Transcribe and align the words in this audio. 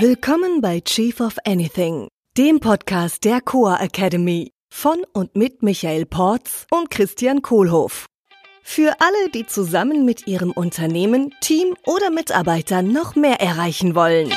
Willkommen 0.00 0.60
bei 0.60 0.80
Chief 0.80 1.20
of 1.20 1.36
Anything, 1.44 2.08
dem 2.36 2.58
Podcast 2.58 3.22
der 3.22 3.40
Coa 3.40 3.76
Academy 3.80 4.50
von 4.68 5.04
und 5.12 5.36
mit 5.36 5.62
Michael 5.62 6.04
Porz 6.04 6.66
und 6.72 6.90
Christian 6.90 7.42
Kohlhoff. 7.42 8.06
Für 8.64 8.96
alle, 8.98 9.30
die 9.32 9.46
zusammen 9.46 10.04
mit 10.04 10.26
ihrem 10.26 10.50
Unternehmen, 10.50 11.32
Team 11.40 11.76
oder 11.86 12.10
Mitarbeitern 12.10 12.92
noch 12.92 13.14
mehr 13.14 13.40
erreichen 13.40 13.94
wollen. 13.94 14.34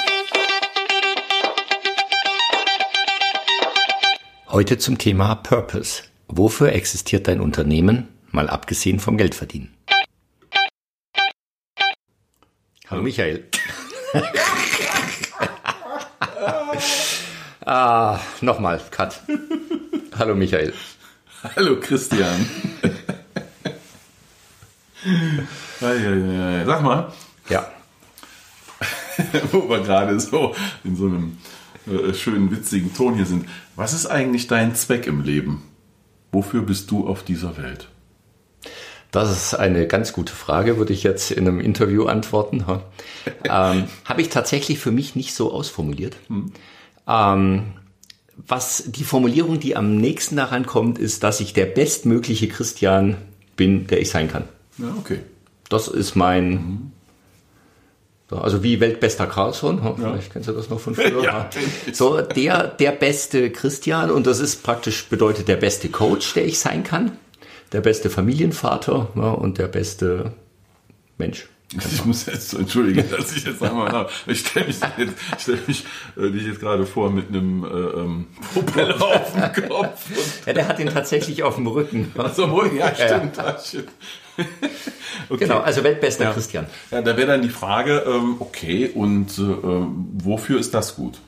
Heute 4.49 4.77
zum 4.77 4.99
Thema 4.99 5.33
Purpose. 5.33 6.03
Wofür 6.27 6.73
existiert 6.73 7.27
dein 7.27 7.41
Unternehmen, 7.41 8.09
mal 8.29 8.47
abgesehen 8.47 8.99
vom 8.99 9.17
Geldverdienen? 9.17 9.75
Hallo 12.87 13.01
Michael. 13.01 13.49
ah, 17.65 18.19
nochmal, 18.41 18.81
Cut. 18.91 19.21
Hallo 20.17 20.35
Michael. 20.35 20.73
Hallo 21.55 21.79
Christian. 21.79 22.49
Sag 25.79 26.83
mal. 26.83 27.13
Ja. 27.49 27.71
Wo 29.51 29.69
wir 29.69 29.81
gerade 29.81 30.19
so 30.19 30.55
in 30.83 30.95
so 30.95 31.05
einem 31.05 31.37
äh, 31.87 32.13
schönen, 32.13 32.51
witzigen 32.51 32.93
Ton 32.93 33.15
hier 33.15 33.25
sind. 33.25 33.47
Was 33.75 33.93
ist 33.93 34.07
eigentlich 34.07 34.47
dein 34.47 34.75
Zweck 34.75 35.07
im 35.07 35.21
Leben? 35.21 35.63
Wofür 36.31 36.61
bist 36.61 36.91
du 36.91 37.07
auf 37.07 37.23
dieser 37.23 37.57
Welt? 37.57 37.87
Das 39.11 39.31
ist 39.31 39.53
eine 39.53 39.87
ganz 39.87 40.11
gute 40.11 40.33
Frage, 40.33 40.77
würde 40.77 40.93
ich 40.93 41.03
jetzt 41.03 41.31
in 41.31 41.47
einem 41.47 41.59
Interview 41.59 42.05
antworten. 42.05 42.65
ähm, 43.45 43.85
Habe 44.05 44.21
ich 44.21 44.29
tatsächlich 44.29 44.79
für 44.79 44.91
mich 44.91 45.15
nicht 45.15 45.33
so 45.33 45.51
ausformuliert. 45.51 46.17
Hm. 46.27 46.51
Ähm, 47.07 47.63
was 48.35 48.83
die 48.87 49.03
Formulierung, 49.03 49.59
die 49.59 49.75
am 49.75 49.95
nächsten 49.95 50.35
daran 50.35 50.65
kommt, 50.65 50.99
ist, 50.99 51.23
dass 51.23 51.39
ich 51.39 51.53
der 51.53 51.65
bestmögliche 51.65 52.47
Christian 52.47 53.17
bin, 53.55 53.87
der 53.87 54.01
ich 54.01 54.09
sein 54.09 54.29
kann. 54.29 54.43
Ja, 54.77 54.93
okay. 54.99 55.19
Das 55.69 55.87
ist 55.87 56.15
mein, 56.15 56.51
mhm. 56.51 56.91
also 58.29 58.61
wie 58.61 58.79
Weltbester 58.79 59.25
Carlson, 59.25 59.81
ja. 59.83 59.95
vielleicht 59.95 60.31
kennst 60.31 60.47
du 60.49 60.53
das 60.53 60.69
noch 60.69 60.79
von 60.79 60.93
früher. 60.93 61.23
ja. 61.23 61.49
So, 61.91 62.21
der, 62.21 62.67
der 62.67 62.91
beste 62.91 63.49
Christian 63.51 64.11
und 64.11 64.27
das 64.27 64.39
ist 64.39 64.61
praktisch 64.63 65.05
bedeutet 65.07 65.47
der 65.47 65.57
beste 65.57 65.89
Coach, 65.89 66.33
der 66.35 66.45
ich 66.45 66.59
sein 66.59 66.83
kann 66.83 67.13
der 67.71 67.81
beste 67.81 68.09
Familienvater 68.09 69.09
ja, 69.15 69.31
und 69.31 69.57
der 69.57 69.67
beste 69.67 70.33
Mensch. 71.17 71.47
Ich 71.75 72.05
muss 72.05 72.25
jetzt 72.27 72.53
entschuldigen, 72.53 73.03
dass 73.11 73.35
ich 73.35 73.43
jetzt 73.43 73.61
einmal 73.61 73.91
nach. 73.91 74.09
Ich 74.25 74.39
stelle 74.39 74.67
mich, 74.67 74.77
jetzt, 74.97 75.13
stell 75.37 75.59
mich 75.67 75.83
äh, 76.15 76.31
dich 76.31 76.47
jetzt 76.47 76.61
gerade 76.61 76.85
vor 76.85 77.11
mit 77.11 77.27
einem 77.27 77.65
äh, 77.65 77.67
ähm, 77.67 78.27
Propeller 78.53 79.01
auf 79.01 79.33
dem 79.33 79.67
Kopf. 79.67 80.05
ja, 80.45 80.53
der 80.53 80.67
hat 80.67 80.79
ihn 80.79 80.87
tatsächlich 80.87 81.43
auf 81.43 81.55
dem 81.55 81.67
Rücken. 81.67 82.13
Auf 82.17 82.35
dem 82.35 82.51
Rücken, 82.51 82.77
ja, 82.77 82.95
stimmt. 82.95 83.35
Ja. 83.35 83.57
okay. 85.29 85.39
Genau, 85.39 85.59
also 85.59 85.83
weltbester 85.83 86.25
ja. 86.25 86.31
Christian. 86.31 86.67
Ja, 86.89 87.01
da 87.01 87.17
wäre 87.17 87.27
dann 87.27 87.41
die 87.41 87.49
Frage, 87.49 88.03
ähm, 88.07 88.37
okay, 88.39 88.89
und 88.93 89.37
äh, 89.37 89.41
wofür 90.23 90.61
ist 90.61 90.73
das 90.73 90.95
gut? 90.95 91.19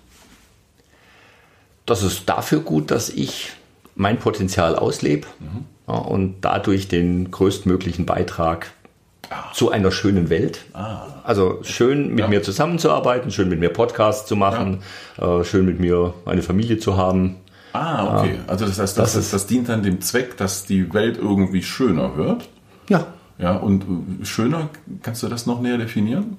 Das 1.86 2.02
ist 2.02 2.30
dafür 2.30 2.62
gut, 2.62 2.92
dass 2.92 3.10
ich 3.10 3.52
mein 3.96 4.20
Potenzial 4.20 4.78
auslebe. 4.78 5.28
Mhm 5.40 5.66
und 5.90 6.42
dadurch 6.42 6.88
den 6.88 7.32
größtmöglichen 7.32 8.06
Beitrag 8.06 8.72
ah. 9.30 9.52
zu 9.54 9.72
einer 9.72 9.92
schönen 9.92 10.30
Welt. 10.30 10.66
Ah. 10.74 11.08
Also 11.24 11.60
schön 11.64 12.10
mit 12.10 12.20
ja. 12.20 12.28
mir 12.28 12.44
zusammenzuarbeiten, 12.44 13.32
schön 13.32 13.50
mit 13.50 13.60
mir 13.60 13.70
Podcasts 13.70 14.28
zu 14.28 14.36
machen, 14.36 14.82
ja. 15.20 15.40
äh, 15.40 15.44
schön 15.44 15.66
mit 15.66 15.80
mir 15.80 16.14
eine 16.26 16.42
Familie 16.42 16.78
zu 16.78 16.98
haben. 16.98 17.38
Ah, 17.74 18.20
okay. 18.20 18.40
also 18.48 18.66
das 18.66 18.80
heißt, 18.80 18.98
das, 18.98 19.14
das, 19.14 19.26
ist, 19.26 19.34
das 19.34 19.46
dient 19.46 19.70
dann 19.70 19.84
dem 19.84 20.02
Zweck, 20.02 20.38
dass 20.38 20.66
die 20.66 20.92
Welt 20.94 21.18
irgendwie 21.18 21.62
schöner 21.62 22.18
wird. 22.18 22.50
Ja. 22.90 23.06
Ja, 23.38 23.56
und 23.56 23.84
äh, 23.84 24.26
schöner, 24.26 24.70
kannst 25.02 25.24
du 25.24 25.28
das 25.28 25.46
noch 25.46 25.62
näher 25.62 25.78
definieren? 25.78 26.38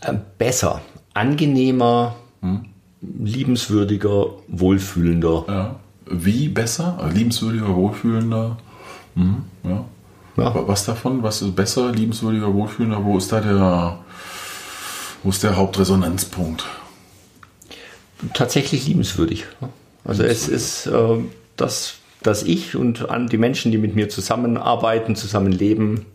Äh, 0.00 0.14
besser, 0.38 0.80
angenehmer, 1.12 2.14
hm. 2.40 2.66
liebenswürdiger, 3.00 4.26
wohlfühlender. 4.48 5.44
Ja 5.48 5.76
wie 6.06 6.48
besser? 6.48 7.08
Liebenswürdiger, 7.12 7.74
wohlfühlender? 7.74 8.58
Mhm, 9.14 9.44
ja. 9.64 9.84
ja. 10.36 10.68
Was 10.68 10.84
davon? 10.84 11.22
Was 11.22 11.42
ist 11.42 11.54
besser, 11.54 11.92
liebenswürdiger, 11.92 12.52
wohlfühlender? 12.52 13.04
Wo 13.04 13.16
ist 13.18 13.32
da 13.32 13.40
der, 13.40 13.98
wo 15.22 15.30
ist 15.30 15.42
der 15.42 15.56
Hauptresonanzpunkt? 15.56 16.64
Tatsächlich 18.32 18.86
liebenswürdig. 18.86 19.46
Also 20.04 20.22
es 20.22 20.48
ist 20.48 20.86
äh, 20.86 21.18
das, 21.56 21.96
dass 22.22 22.42
ich 22.42 22.76
und 22.76 23.10
an 23.10 23.26
die 23.28 23.38
Menschen, 23.38 23.72
die 23.72 23.78
mit 23.78 23.94
mir 23.94 24.08
zusammenarbeiten, 24.08 25.16
zusammenleben, 25.16 26.06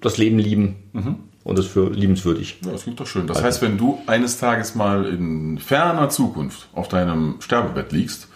das 0.00 0.18
Leben 0.18 0.38
lieben. 0.38 0.76
Mhm. 0.92 1.16
Und 1.44 1.58
das 1.58 1.66
für 1.66 1.90
liebenswürdig. 1.90 2.60
Ja, 2.64 2.72
das 2.72 2.84
klingt 2.84 3.00
doch 3.00 3.06
schön. 3.06 3.26
Das 3.26 3.36
also. 3.36 3.46
heißt, 3.46 3.62
wenn 3.62 3.76
du 3.76 3.98
eines 4.06 4.38
Tages 4.38 4.74
mal 4.74 5.04
in 5.04 5.58
ferner 5.58 6.08
Zukunft 6.08 6.68
auf 6.72 6.88
deinem 6.88 7.34
Sterbebett 7.40 7.92
liegst 7.92 8.28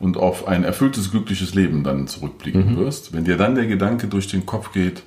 und 0.00 0.16
auf 0.16 0.48
ein 0.48 0.64
erfülltes, 0.64 1.10
glückliches 1.10 1.54
Leben 1.54 1.84
dann 1.84 2.06
zurückblicken 2.06 2.72
mhm. 2.72 2.76
wirst, 2.78 3.12
wenn 3.12 3.24
dir 3.24 3.36
dann 3.36 3.54
der 3.54 3.66
Gedanke 3.66 4.06
durch 4.06 4.28
den 4.28 4.46
Kopf 4.46 4.72
geht, 4.72 5.02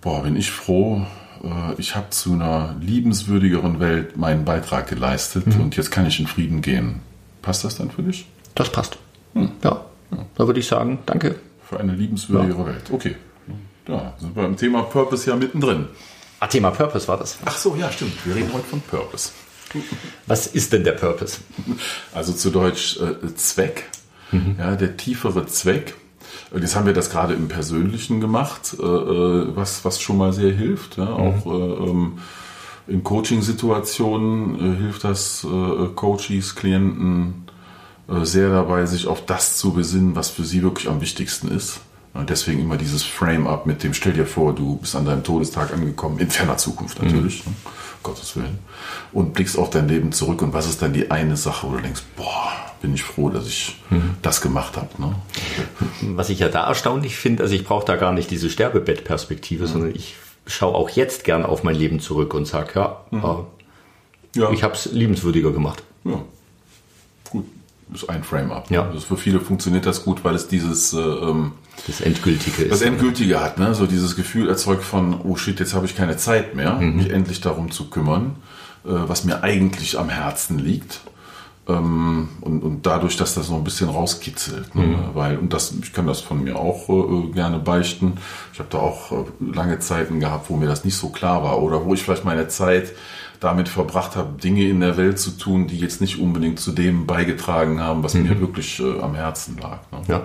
boah, 0.00 0.22
bin 0.22 0.36
ich 0.36 0.50
froh, 0.50 1.06
äh, 1.42 1.74
ich 1.78 1.96
habe 1.96 2.10
zu 2.10 2.32
einer 2.32 2.76
liebenswürdigeren 2.80 3.80
Welt 3.80 4.16
meinen 4.16 4.44
Beitrag 4.44 4.88
geleistet 4.88 5.46
mhm. 5.46 5.60
und 5.60 5.76
jetzt 5.76 5.90
kann 5.90 6.06
ich 6.06 6.20
in 6.20 6.26
Frieden 6.26 6.62
gehen. 6.62 7.00
Passt 7.42 7.64
das 7.64 7.76
dann 7.76 7.90
für 7.90 8.02
dich? 8.02 8.26
Das 8.54 8.70
passt. 8.70 8.98
Hm. 9.34 9.50
Ja. 9.64 9.84
ja. 10.10 10.18
Da 10.36 10.46
würde 10.46 10.60
ich 10.60 10.66
sagen, 10.66 10.98
danke. 11.06 11.36
Für 11.68 11.80
eine 11.80 11.94
liebenswürdigere 11.94 12.60
ja. 12.60 12.66
Welt. 12.66 12.90
Okay. 12.92 13.16
Ja, 13.88 14.14
sind 14.18 14.36
wir 14.36 14.44
im 14.44 14.56
Thema 14.56 14.82
Purpose 14.82 15.28
ja 15.28 15.34
mittendrin. 15.34 15.86
Ah, 16.38 16.46
Thema 16.46 16.70
Purpose 16.70 17.08
war 17.08 17.16
das. 17.16 17.38
Ach 17.44 17.56
so, 17.56 17.74
ja, 17.76 17.90
stimmt. 17.90 18.24
Wir 18.24 18.34
reden 18.36 18.52
heute 18.52 18.66
von 18.66 18.80
Purpose. 18.80 19.30
Was 20.26 20.46
ist 20.46 20.72
denn 20.72 20.84
der 20.84 20.92
Purpose? 20.92 21.38
Also 22.14 22.32
zu 22.32 22.50
Deutsch 22.50 22.98
äh, 23.00 23.34
Zweck, 23.34 23.88
mhm. 24.30 24.56
ja, 24.58 24.76
der 24.76 24.96
tiefere 24.96 25.46
Zweck. 25.46 25.94
Jetzt 26.54 26.76
haben 26.76 26.86
wir 26.86 26.92
das 26.92 27.10
gerade 27.10 27.34
im 27.34 27.48
Persönlichen 27.48 28.20
gemacht, 28.20 28.76
äh, 28.78 28.82
äh 28.82 29.46
was, 29.56 29.84
was 29.84 30.00
schon 30.00 30.18
mal 30.18 30.32
sehr 30.32 30.52
hilft. 30.52 30.98
Ja, 30.98 31.06
mhm. 31.06 31.10
Auch 31.12 31.46
äh, 31.46 31.90
ähm, 31.90 32.18
in 32.86 33.04
Coaching-Situationen 33.04 34.54
äh, 34.54 34.76
hilft 34.78 35.04
das 35.04 35.44
äh, 35.44 35.86
Coaches, 35.94 36.54
Klienten 36.54 37.46
sehr 38.24 38.50
dabei, 38.50 38.84
sich 38.84 39.06
auf 39.06 39.24
das 39.24 39.56
zu 39.56 39.72
besinnen, 39.72 40.16
was 40.16 40.28
für 40.28 40.44
sie 40.44 40.62
wirklich 40.62 40.88
am 40.88 41.00
wichtigsten 41.00 41.48
ist. 41.48 41.80
Und 42.14 42.28
deswegen 42.28 42.60
immer 42.60 42.76
dieses 42.76 43.02
Frame-up 43.02 43.64
mit 43.64 43.82
dem, 43.82 43.94
stell 43.94 44.12
dir 44.12 44.26
vor, 44.26 44.54
du 44.54 44.76
bist 44.76 44.94
an 44.94 45.06
deinem 45.06 45.24
Todestag 45.24 45.72
angekommen, 45.72 46.18
in 46.18 46.30
ferner 46.30 46.58
Zukunft 46.58 47.02
natürlich. 47.02 47.44
Mhm. 47.46 47.52
Ne? 47.52 47.56
Gottes 48.02 48.36
Willen. 48.36 48.58
Und 49.12 49.32
blickst 49.32 49.56
auf 49.56 49.70
dein 49.70 49.88
Leben 49.88 50.12
zurück 50.12 50.42
und 50.42 50.52
was 50.52 50.68
ist 50.68 50.82
dann 50.82 50.92
die 50.92 51.10
eine 51.10 51.36
Sache, 51.36 51.68
wo 51.68 51.76
du 51.76 51.80
denkst, 51.80 52.02
boah, 52.16 52.52
bin 52.82 52.94
ich 52.94 53.02
froh, 53.02 53.30
dass 53.30 53.46
ich 53.46 53.80
mhm. 53.90 54.16
das 54.20 54.40
gemacht 54.40 54.76
habe. 54.76 54.88
Ne? 54.98 55.14
Was 56.16 56.28
ich 56.28 56.40
ja 56.40 56.48
da 56.48 56.66
erstaunlich 56.66 57.16
finde, 57.16 57.44
also 57.44 57.54
ich 57.54 57.64
brauche 57.64 57.86
da 57.86 57.96
gar 57.96 58.12
nicht 58.12 58.30
diese 58.30 58.50
Sterbebettperspektive, 58.50 59.64
mhm. 59.64 59.68
sondern 59.68 59.94
ich 59.94 60.16
schaue 60.46 60.74
auch 60.74 60.90
jetzt 60.90 61.24
gern 61.24 61.44
auf 61.44 61.62
mein 61.62 61.76
Leben 61.76 62.00
zurück 62.00 62.34
und 62.34 62.46
sage, 62.46 62.72
ja, 62.74 63.00
mhm. 63.10 63.24
äh, 63.24 64.40
ja, 64.40 64.50
ich 64.50 64.62
habe 64.62 64.74
es 64.74 64.86
liebenswürdiger 64.86 65.52
gemacht. 65.52 65.82
Ja, 66.04 66.20
ist 67.94 68.08
ein 68.08 68.24
Frame-up. 68.24 68.70
Ja. 68.70 68.86
Also 68.86 69.00
für 69.00 69.16
viele 69.16 69.40
funktioniert 69.40 69.86
das 69.86 70.04
gut, 70.04 70.24
weil 70.24 70.34
es 70.34 70.48
dieses... 70.48 70.92
Äh, 70.92 70.98
ähm, 70.98 71.52
das 71.86 72.00
Endgültige 72.00 72.62
ist. 72.62 72.72
Das 72.72 72.82
Endgültige 72.82 73.40
hat, 73.40 73.58
ne? 73.58 73.74
So 73.74 73.86
dieses 73.86 74.14
Gefühl 74.14 74.48
erzeugt 74.48 74.84
von, 74.84 75.20
oh 75.22 75.36
shit, 75.36 75.58
jetzt 75.58 75.74
habe 75.74 75.86
ich 75.86 75.96
keine 75.96 76.16
Zeit 76.16 76.54
mehr, 76.54 76.74
mhm. 76.74 76.96
mich 76.96 77.10
endlich 77.10 77.40
darum 77.40 77.70
zu 77.70 77.90
kümmern, 77.90 78.36
äh, 78.84 78.90
was 78.90 79.24
mir 79.24 79.42
eigentlich 79.42 79.98
am 79.98 80.08
Herzen 80.08 80.58
liegt. 80.58 81.00
Ähm, 81.68 82.28
und, 82.40 82.62
und 82.62 82.86
dadurch, 82.86 83.16
dass 83.16 83.34
das 83.34 83.48
noch 83.48 83.56
ein 83.56 83.64
bisschen 83.64 83.88
rauskitzelt. 83.88 84.74
Ne? 84.74 84.82
Mhm. 84.82 84.96
Weil, 85.14 85.38
und 85.38 85.52
das, 85.52 85.72
ich 85.82 85.92
kann 85.92 86.06
das 86.06 86.20
von 86.20 86.42
mir 86.42 86.56
auch 86.56 86.88
äh, 86.88 87.32
gerne 87.32 87.58
beichten. 87.58 88.14
Ich 88.52 88.58
habe 88.58 88.68
da 88.70 88.78
auch 88.78 89.12
äh, 89.12 89.24
lange 89.40 89.78
Zeiten 89.78 90.20
gehabt, 90.20 90.50
wo 90.50 90.56
mir 90.56 90.66
das 90.66 90.84
nicht 90.84 90.96
so 90.96 91.08
klar 91.10 91.42
war 91.42 91.62
oder 91.62 91.84
wo 91.84 91.94
ich 91.94 92.02
vielleicht 92.02 92.24
meine 92.24 92.48
Zeit 92.48 92.92
damit 93.42 93.68
verbracht 93.68 94.16
habe, 94.16 94.40
Dinge 94.40 94.68
in 94.68 94.80
der 94.80 94.96
Welt 94.96 95.18
zu 95.18 95.32
tun, 95.32 95.66
die 95.66 95.78
jetzt 95.78 96.00
nicht 96.00 96.20
unbedingt 96.20 96.60
zu 96.60 96.72
dem 96.72 97.06
beigetragen 97.06 97.80
haben, 97.80 98.02
was 98.02 98.14
mhm. 98.14 98.22
mir 98.24 98.40
wirklich 98.40 98.80
äh, 98.80 99.00
am 99.00 99.14
Herzen 99.14 99.58
lag. 99.58 99.78
Ne? 99.90 100.02
Ja. 100.08 100.22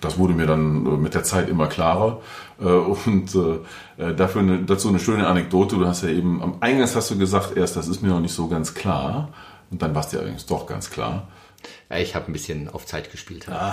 Das 0.00 0.18
wurde 0.18 0.32
mir 0.32 0.46
dann 0.46 0.86
äh, 0.86 0.90
mit 0.90 1.14
der 1.14 1.24
Zeit 1.24 1.48
immer 1.48 1.66
klarer. 1.66 2.20
Äh, 2.60 2.64
und 2.64 3.34
äh, 3.34 4.14
dafür 4.14 4.42
eine, 4.42 4.62
dazu 4.62 4.88
eine 4.88 4.98
schöne 4.98 5.26
Anekdote. 5.26 5.76
Du 5.76 5.86
hast 5.86 6.02
ja 6.02 6.08
eben, 6.08 6.42
am 6.42 6.56
Eingangs 6.60 6.96
hast 6.96 7.10
du 7.10 7.18
gesagt, 7.18 7.56
erst, 7.56 7.76
das 7.76 7.88
ist 7.88 8.02
mir 8.02 8.08
noch 8.08 8.20
nicht 8.20 8.34
so 8.34 8.48
ganz 8.48 8.74
klar. 8.74 9.28
Und 9.70 9.82
dann 9.82 9.94
war 9.94 10.02
es 10.02 10.08
dir 10.08 10.18
allerdings 10.18 10.46
doch 10.46 10.66
ganz 10.66 10.90
klar. 10.90 11.28
Ich 11.90 12.14
habe 12.14 12.30
ein 12.30 12.32
bisschen 12.32 12.68
auf 12.68 12.84
Zeit 12.84 13.10
gespielt. 13.10 13.46
Ah. 13.48 13.72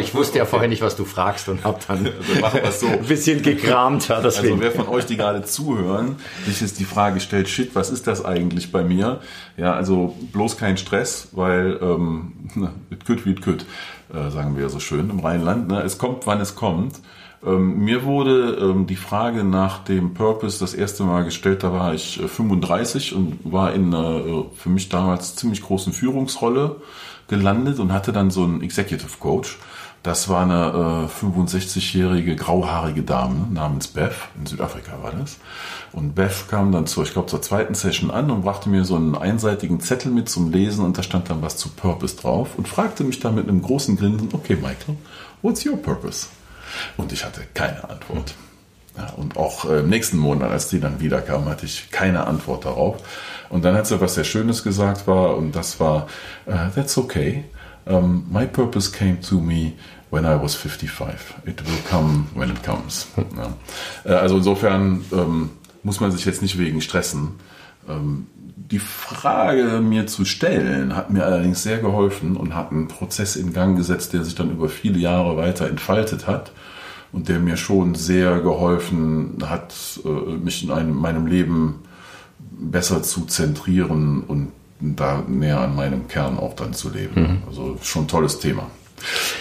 Ich 0.00 0.14
wusste 0.14 0.38
ja 0.38 0.44
vorher 0.44 0.68
nicht, 0.68 0.82
was 0.82 0.96
du 0.96 1.04
fragst 1.04 1.48
und 1.48 1.64
habe 1.64 1.78
dann 1.86 2.12
also 2.42 2.86
so. 2.86 2.92
ein 2.92 3.04
bisschen 3.04 3.42
gekramt. 3.42 4.08
Ja, 4.08 4.16
also 4.16 4.60
wer 4.60 4.72
von 4.72 4.88
euch, 4.88 5.06
die 5.06 5.16
gerade 5.16 5.44
zuhören, 5.44 6.16
sich 6.44 6.60
jetzt 6.60 6.80
die 6.80 6.84
Frage 6.84 7.20
stellt, 7.20 7.48
shit, 7.48 7.74
was 7.74 7.90
ist 7.90 8.08
das 8.08 8.24
eigentlich 8.24 8.72
bei 8.72 8.82
mir? 8.82 9.20
Ja, 9.56 9.74
also 9.74 10.16
bloß 10.32 10.56
kein 10.56 10.76
Stress, 10.76 11.28
weil 11.32 11.78
ähm, 11.80 12.80
it 12.90 13.06
could 13.06 13.24
wie 13.24 13.30
it 13.30 13.42
could, 13.42 13.64
äh, 14.12 14.30
sagen 14.30 14.56
wir 14.56 14.64
ja 14.64 14.68
so 14.68 14.80
schön 14.80 15.08
im 15.08 15.20
Rheinland. 15.20 15.68
Ne? 15.68 15.82
Es 15.82 15.98
kommt, 15.98 16.26
wann 16.26 16.40
es 16.40 16.56
kommt. 16.56 17.00
Ähm, 17.46 17.78
mir 17.78 18.04
wurde 18.04 18.58
ähm, 18.60 18.86
die 18.86 18.96
Frage 18.96 19.44
nach 19.44 19.84
dem 19.84 20.14
Purpose 20.14 20.58
das 20.58 20.74
erste 20.74 21.04
Mal 21.04 21.24
gestellt, 21.24 21.62
da 21.62 21.72
war 21.72 21.94
ich 21.94 22.20
äh, 22.20 22.26
35 22.26 23.14
und 23.14 23.38
war 23.44 23.72
in 23.72 23.94
einer 23.94 24.16
äh, 24.16 24.44
für 24.56 24.68
mich 24.68 24.88
damals 24.88 25.36
ziemlich 25.36 25.62
großen 25.62 25.92
Führungsrolle 25.92 26.76
gelandet 27.28 27.78
und 27.78 27.92
hatte 27.92 28.12
dann 28.12 28.30
so 28.30 28.42
einen 28.42 28.62
Executive 28.62 29.18
Coach. 29.20 29.58
Das 30.02 30.28
war 30.28 30.42
eine 30.42 31.08
äh, 31.08 31.24
65-jährige 31.24 32.36
grauhaarige 32.36 33.02
Dame 33.02 33.46
namens 33.52 33.88
Beth, 33.88 34.14
in 34.38 34.46
Südafrika 34.46 35.02
war 35.02 35.12
das. 35.12 35.38
Und 35.92 36.14
Beth 36.14 36.48
kam 36.48 36.70
dann 36.72 36.86
zur, 36.86 37.04
ich 37.04 37.12
glaube, 37.12 37.28
zur 37.28 37.42
zweiten 37.42 37.74
Session 37.74 38.10
an 38.10 38.30
und 38.30 38.42
brachte 38.42 38.68
mir 38.68 38.84
so 38.84 38.96
einen 38.96 39.16
einseitigen 39.16 39.80
Zettel 39.80 40.12
mit 40.12 40.28
zum 40.28 40.52
Lesen 40.52 40.84
und 40.84 40.98
da 40.98 41.02
stand 41.02 41.30
dann 41.30 41.42
was 41.42 41.56
zu 41.56 41.70
Purpose 41.70 42.16
drauf 42.16 42.50
und 42.56 42.68
fragte 42.68 43.02
mich 43.04 43.20
dann 43.20 43.34
mit 43.36 43.48
einem 43.48 43.62
großen 43.62 43.96
Grinsen, 43.96 44.28
okay 44.32 44.54
Michael, 44.54 44.96
what's 45.42 45.64
your 45.66 45.76
purpose? 45.76 46.28
Und 46.96 47.12
ich 47.12 47.24
hatte 47.24 47.42
keine 47.54 47.88
Antwort. 47.88 48.34
Ja, 48.96 49.10
und 49.10 49.36
auch 49.36 49.66
äh, 49.66 49.80
im 49.80 49.90
nächsten 49.90 50.16
Monat, 50.16 50.50
als 50.50 50.68
die 50.68 50.80
dann 50.80 51.00
wiederkam, 51.00 51.46
hatte 51.46 51.66
ich 51.66 51.90
keine 51.90 52.26
Antwort 52.26 52.64
darauf. 52.64 52.96
Und 53.50 53.64
dann 53.64 53.74
hat 53.74 53.86
sie 53.86 54.00
was 54.00 54.14
sehr 54.14 54.24
Schönes 54.24 54.62
gesagt 54.62 55.06
war, 55.06 55.36
und 55.36 55.52
das 55.52 55.78
war, 55.78 56.06
uh, 56.46 56.70
that's 56.74 56.96
okay. 56.96 57.44
Um, 57.84 58.26
my 58.30 58.46
purpose 58.46 58.90
came 58.90 59.20
to 59.20 59.38
me 59.38 59.74
when 60.10 60.24
I 60.24 60.34
was 60.40 60.54
55. 60.54 61.14
It 61.46 61.64
will 61.64 61.78
come 61.88 62.26
when 62.34 62.50
it 62.50 62.62
comes. 62.64 63.06
Ja. 63.16 63.54
Äh, 64.04 64.14
also 64.14 64.38
insofern 64.38 65.04
ähm, 65.12 65.50
muss 65.82 66.00
man 66.00 66.10
sich 66.10 66.24
jetzt 66.24 66.42
nicht 66.42 66.58
wegen 66.58 66.80
stressen. 66.80 67.34
Ähm, 67.88 68.26
die 68.70 68.78
Frage 68.78 69.80
mir 69.80 70.06
zu 70.06 70.24
stellen 70.24 70.96
hat 70.96 71.10
mir 71.10 71.24
allerdings 71.24 71.62
sehr 71.62 71.78
geholfen 71.78 72.36
und 72.36 72.54
hat 72.54 72.72
einen 72.72 72.88
Prozess 72.88 73.36
in 73.36 73.52
Gang 73.52 73.76
gesetzt, 73.76 74.12
der 74.12 74.24
sich 74.24 74.34
dann 74.34 74.50
über 74.50 74.68
viele 74.68 74.98
Jahre 74.98 75.36
weiter 75.36 75.68
entfaltet 75.68 76.26
hat 76.26 76.52
und 77.12 77.28
der 77.28 77.38
mir 77.38 77.56
schon 77.56 77.94
sehr 77.94 78.40
geholfen 78.40 79.38
hat, 79.44 79.74
äh, 80.04 80.36
mich 80.36 80.64
in 80.64 80.70
einem, 80.70 80.96
meinem 80.96 81.26
Leben 81.26 81.76
besser 82.38 83.02
zu 83.02 83.26
zentrieren 83.26 84.24
und 84.26 84.52
da 84.80 85.22
näher 85.26 85.60
an 85.60 85.74
meinem 85.74 86.08
Kern 86.08 86.38
auch 86.38 86.54
dann 86.54 86.74
zu 86.74 86.90
leben. 86.90 87.20
Mhm. 87.20 87.38
Also 87.46 87.78
schon 87.82 88.04
ein 88.04 88.08
tolles 88.08 88.38
Thema. 88.38 88.70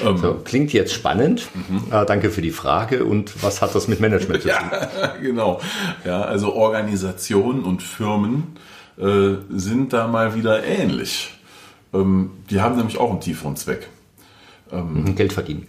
Ähm, 0.03 0.17
so, 0.17 0.33
klingt 0.43 0.73
jetzt 0.73 0.93
spannend. 0.93 1.47
Mhm. 1.53 1.91
Äh, 1.91 2.05
danke 2.05 2.29
für 2.29 2.41
die 2.41 2.51
Frage. 2.51 3.05
Und 3.05 3.43
was 3.43 3.61
hat 3.61 3.75
das 3.75 3.87
mit 3.87 3.99
Management 3.99 4.43
zu 4.43 4.49
tun? 4.49 4.57
Ja, 4.71 5.15
genau. 5.21 5.61
Ja, 6.03 6.21
also 6.21 6.53
Organisationen 6.53 7.63
und 7.63 7.81
Firmen 7.83 8.57
äh, 8.97 9.35
sind 9.49 9.93
da 9.93 10.07
mal 10.07 10.35
wieder 10.35 10.63
ähnlich. 10.63 11.33
Ähm, 11.93 12.31
die 12.49 12.61
haben 12.61 12.75
nämlich 12.77 12.97
auch 12.97 13.11
einen 13.11 13.21
tieferen 13.21 13.55
Zweck. 13.55 13.87
Ähm, 14.71 15.03
mhm, 15.03 15.15
Geld 15.15 15.33
verdienen. 15.33 15.67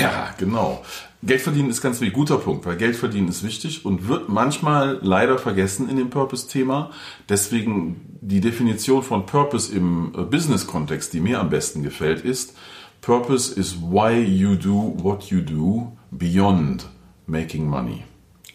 Ja, 0.00 0.30
genau. 0.38 0.82
Geld 1.24 1.40
verdienen 1.40 1.70
ist 1.70 1.80
ganz 1.80 2.00
wichtig, 2.00 2.14
guter 2.14 2.38
Punkt, 2.38 2.66
weil 2.66 2.76
Geld 2.76 2.96
verdienen 2.96 3.28
ist 3.28 3.44
wichtig 3.44 3.84
und 3.84 4.08
wird 4.08 4.28
manchmal 4.28 4.98
leider 5.02 5.38
vergessen 5.38 5.88
in 5.88 5.96
dem 5.96 6.10
Purpose-Thema. 6.10 6.90
Deswegen 7.28 8.18
die 8.20 8.40
Definition 8.40 9.02
von 9.02 9.26
Purpose 9.26 9.72
im 9.72 10.12
äh, 10.16 10.22
Business-Kontext, 10.22 11.12
die 11.12 11.20
mir 11.20 11.40
am 11.40 11.50
besten 11.50 11.82
gefällt, 11.82 12.24
ist, 12.24 12.54
Purpose 13.02 13.52
is 13.52 13.74
why 13.74 14.12
you 14.12 14.54
do 14.54 14.94
what 15.02 15.24
you 15.24 15.40
do 15.40 15.90
beyond 16.12 16.86
making 17.26 17.68
money. 17.68 18.04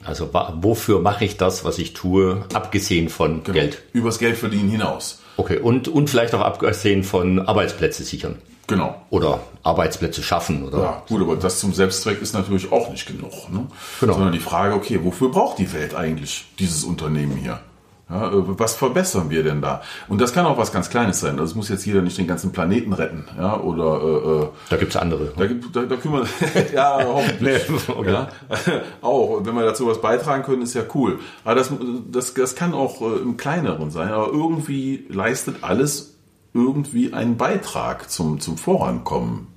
Also 0.06 0.30
wofür 0.62 1.02
mache 1.02 1.26
ich 1.26 1.36
das, 1.36 1.66
was 1.66 1.78
ich 1.80 1.94
tue, 1.94 2.46
abgesehen 2.54 3.10
von 3.10 3.44
genau. 3.44 3.54
Geld? 3.54 3.84
Übers 3.92 4.20
Geld 4.20 4.38
verdienen 4.38 4.70
hinaus. 4.70 5.20
Okay, 5.36 5.60
und, 5.60 5.90
und 5.90 6.10
vielleicht 6.10 6.34
auch 6.34 6.40
abgesehen 6.40 7.04
von 7.04 7.40
Arbeitsplätze 7.40 8.06
sichern. 8.06 8.38
Genau. 8.68 8.96
Oder 9.10 9.42
Arbeitsplätze 9.64 10.24
schaffen. 10.24 10.64
Oder 10.66 10.78
ja, 10.80 11.04
gut, 11.10 11.22
aber 11.22 11.36
das 11.36 11.60
zum 11.60 11.74
Selbstzweck 11.74 12.22
ist 12.22 12.34
natürlich 12.34 12.72
auch 12.72 12.90
nicht 12.90 13.06
genug. 13.06 13.52
Ne? 13.52 13.68
Genau. 14.00 14.14
Sondern 14.14 14.32
die 14.32 14.40
Frage, 14.40 14.76
okay, 14.76 15.00
wofür 15.04 15.30
braucht 15.30 15.58
die 15.58 15.74
Welt 15.74 15.94
eigentlich 15.94 16.46
dieses 16.58 16.86
Unternehmen 16.86 17.36
hier? 17.36 17.60
Ja, 18.10 18.30
äh, 18.30 18.34
was 18.36 18.76
verbessern 18.76 19.30
wir 19.30 19.44
denn 19.44 19.62
da? 19.62 19.82
Und 20.08 20.22
das 20.22 20.34
kann 20.34 20.46
auch 20.46 20.58
was 20.58 20.72
ganz 20.72 20.90
Kleines 20.90 21.20
sein. 21.20 21.32
Also 21.40 21.52
es 21.52 21.56
muss 21.56 21.68
jetzt 21.68 21.86
jeder 21.86 22.02
nicht 22.02 22.18
den 22.18 22.28
ganzen 22.28 22.52
Planeten 22.52 22.94
retten. 22.94 23.26
Ja, 23.38 23.60
oder 23.60 24.02
äh, 24.02 24.44
äh 24.44 24.48
da 24.70 24.78
gibt's 24.78 24.96
andere. 24.96 25.34
Da, 25.36 25.46
gibt, 25.46 25.76
da, 25.76 25.84
da 25.84 25.96
kümmern 25.98 26.28
ja 26.74 27.00
hoffentlich. 27.04 27.70
nee, 27.70 27.76
okay. 27.94 28.12
ja, 28.12 28.30
auch 29.02 29.42
wenn 29.44 29.56
wir 29.56 29.66
dazu 29.66 29.88
was 29.88 30.00
beitragen 30.00 30.44
können, 30.44 30.62
ist 30.62 30.74
ja 30.74 30.84
cool. 30.94 31.20
Aber 31.44 31.56
das, 31.56 31.72
das, 32.10 32.34
das 32.34 32.56
kann 32.56 32.74
auch 32.74 33.02
äh, 33.02 33.22
im 33.22 33.36
Kleineren 33.36 33.92
sein. 33.92 34.10
Aber 34.10 34.28
irgendwie 34.28 35.06
leistet 35.10 35.64
alles 35.64 36.16
irgendwie 36.54 37.14
einen 37.14 37.38
Beitrag 37.38 38.10
zum, 38.10 38.40
zum 38.40 38.58
Vorankommen 38.58 39.48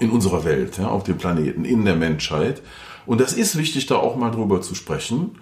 in 0.00 0.10
unserer 0.10 0.44
Welt, 0.44 0.78
ja, 0.78 0.88
auf 0.88 1.04
dem 1.04 1.18
Planeten, 1.18 1.64
in 1.64 1.84
der 1.84 1.96
Menschheit. 1.96 2.62
Und 3.04 3.20
das 3.20 3.34
ist 3.34 3.58
wichtig, 3.58 3.86
da 3.86 3.96
auch 3.96 4.16
mal 4.16 4.30
drüber 4.30 4.62
zu 4.62 4.74
sprechen, 4.74 5.38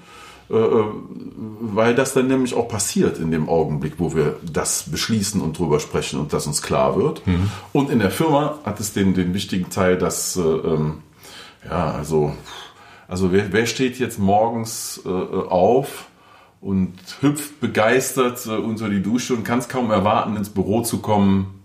weil 0.48 1.94
das 1.94 2.12
dann 2.12 2.26
nämlich 2.26 2.54
auch 2.54 2.68
passiert 2.68 3.18
in 3.18 3.30
dem 3.30 3.48
Augenblick, 3.48 3.94
wo 3.98 4.14
wir 4.14 4.36
das 4.42 4.90
beschließen 4.90 5.40
und 5.40 5.58
drüber 5.58 5.80
sprechen 5.80 6.20
und 6.20 6.32
das 6.32 6.46
uns 6.46 6.60
klar 6.60 6.96
wird. 6.96 7.26
Mhm. 7.26 7.50
Und 7.72 7.90
in 7.90 7.98
der 7.98 8.10
Firma 8.10 8.58
hat 8.64 8.78
es 8.78 8.92
den, 8.92 9.14
den 9.14 9.32
wichtigen 9.32 9.70
Teil, 9.70 9.96
dass, 9.96 10.36
äh, 10.36 10.40
ähm, 10.40 10.98
ja, 11.64 11.92
also, 11.92 12.34
also 13.08 13.32
wer, 13.32 13.52
wer 13.52 13.66
steht 13.66 13.98
jetzt 13.98 14.18
morgens 14.18 15.00
äh, 15.06 15.08
auf 15.08 16.06
und 16.60 16.94
hüpft 17.20 17.60
begeistert 17.60 18.44
äh, 18.46 18.50
unter 18.50 18.88
die 18.90 19.02
Dusche 19.02 19.34
und 19.34 19.44
kann 19.44 19.60
es 19.60 19.68
kaum 19.68 19.90
erwarten, 19.90 20.36
ins 20.36 20.50
Büro 20.50 20.82
zu 20.82 20.98
kommen, 20.98 21.62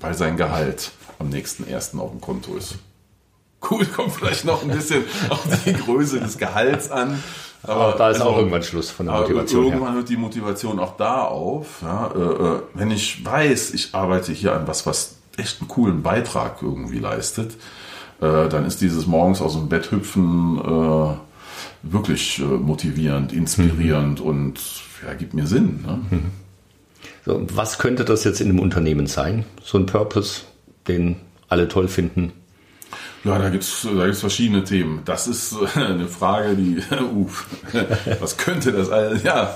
weil 0.00 0.14
sein 0.14 0.36
Gehalt 0.36 0.92
am 1.20 1.28
nächsten 1.28 1.66
ersten 1.66 2.00
auf 2.00 2.10
dem 2.10 2.20
Konto 2.20 2.56
ist. 2.56 2.78
Cool, 3.70 3.84
kommt 3.86 4.12
vielleicht 4.12 4.44
noch 4.44 4.62
ein 4.62 4.70
bisschen 4.70 5.04
auf 5.28 5.44
die 5.64 5.74
Größe 5.74 6.18
des 6.18 6.38
Gehalts 6.38 6.90
an. 6.90 7.22
Aber, 7.62 7.94
da 7.96 8.10
ist 8.10 8.20
also, 8.20 8.30
auch 8.30 8.38
irgendwann 8.38 8.62
Schluss 8.62 8.90
von 8.90 9.06
der 9.06 9.16
Motivation. 9.16 9.64
Irgendwann 9.64 9.88
her. 9.88 9.96
hört 9.96 10.08
die 10.08 10.16
Motivation 10.16 10.78
auch 10.78 10.96
da 10.96 11.24
auf. 11.24 11.82
Ja, 11.82 12.10
äh, 12.14 12.18
äh, 12.18 12.62
wenn 12.74 12.90
ich 12.90 13.24
weiß, 13.24 13.74
ich 13.74 13.94
arbeite 13.94 14.32
hier 14.32 14.54
an 14.54 14.66
was, 14.66 14.86
was 14.86 15.16
echt 15.36 15.60
einen 15.60 15.68
coolen 15.68 16.02
Beitrag 16.02 16.62
irgendwie 16.62 16.98
leistet, 16.98 17.52
äh, 18.20 18.48
dann 18.48 18.64
ist 18.64 18.80
dieses 18.80 19.06
morgens 19.06 19.42
aus 19.42 19.54
dem 19.54 19.68
Bett 19.68 19.90
hüpfen 19.90 20.58
äh, 20.58 21.14
wirklich 21.82 22.38
äh, 22.38 22.44
motivierend, 22.44 23.32
inspirierend 23.32 24.20
mhm. 24.20 24.26
und 24.26 24.60
ja, 25.06 25.14
gibt 25.14 25.34
mir 25.34 25.46
Sinn. 25.46 25.84
Ne? 25.86 26.00
Mhm. 26.10 26.30
So, 27.26 27.46
was 27.54 27.78
könnte 27.78 28.04
das 28.04 28.24
jetzt 28.24 28.40
in 28.40 28.48
einem 28.48 28.58
Unternehmen 28.58 29.06
sein? 29.06 29.44
So 29.62 29.78
ein 29.78 29.86
Purpose, 29.86 30.42
den 30.88 31.16
alle 31.48 31.68
toll 31.68 31.88
finden? 31.88 32.32
Ja, 33.24 33.38
da 33.38 33.48
gibt's 33.50 33.82
da 33.82 34.04
gibt's 34.04 34.20
verschiedene 34.20 34.64
Themen. 34.64 35.02
Das 35.04 35.26
ist 35.26 35.54
äh, 35.76 35.78
eine 35.78 36.08
Frage, 36.08 36.56
die, 36.56 36.78
uff, 37.14 37.46
was 38.20 38.36
könnte 38.36 38.72
das 38.72 38.90
alles, 38.90 39.22
ja, 39.22 39.54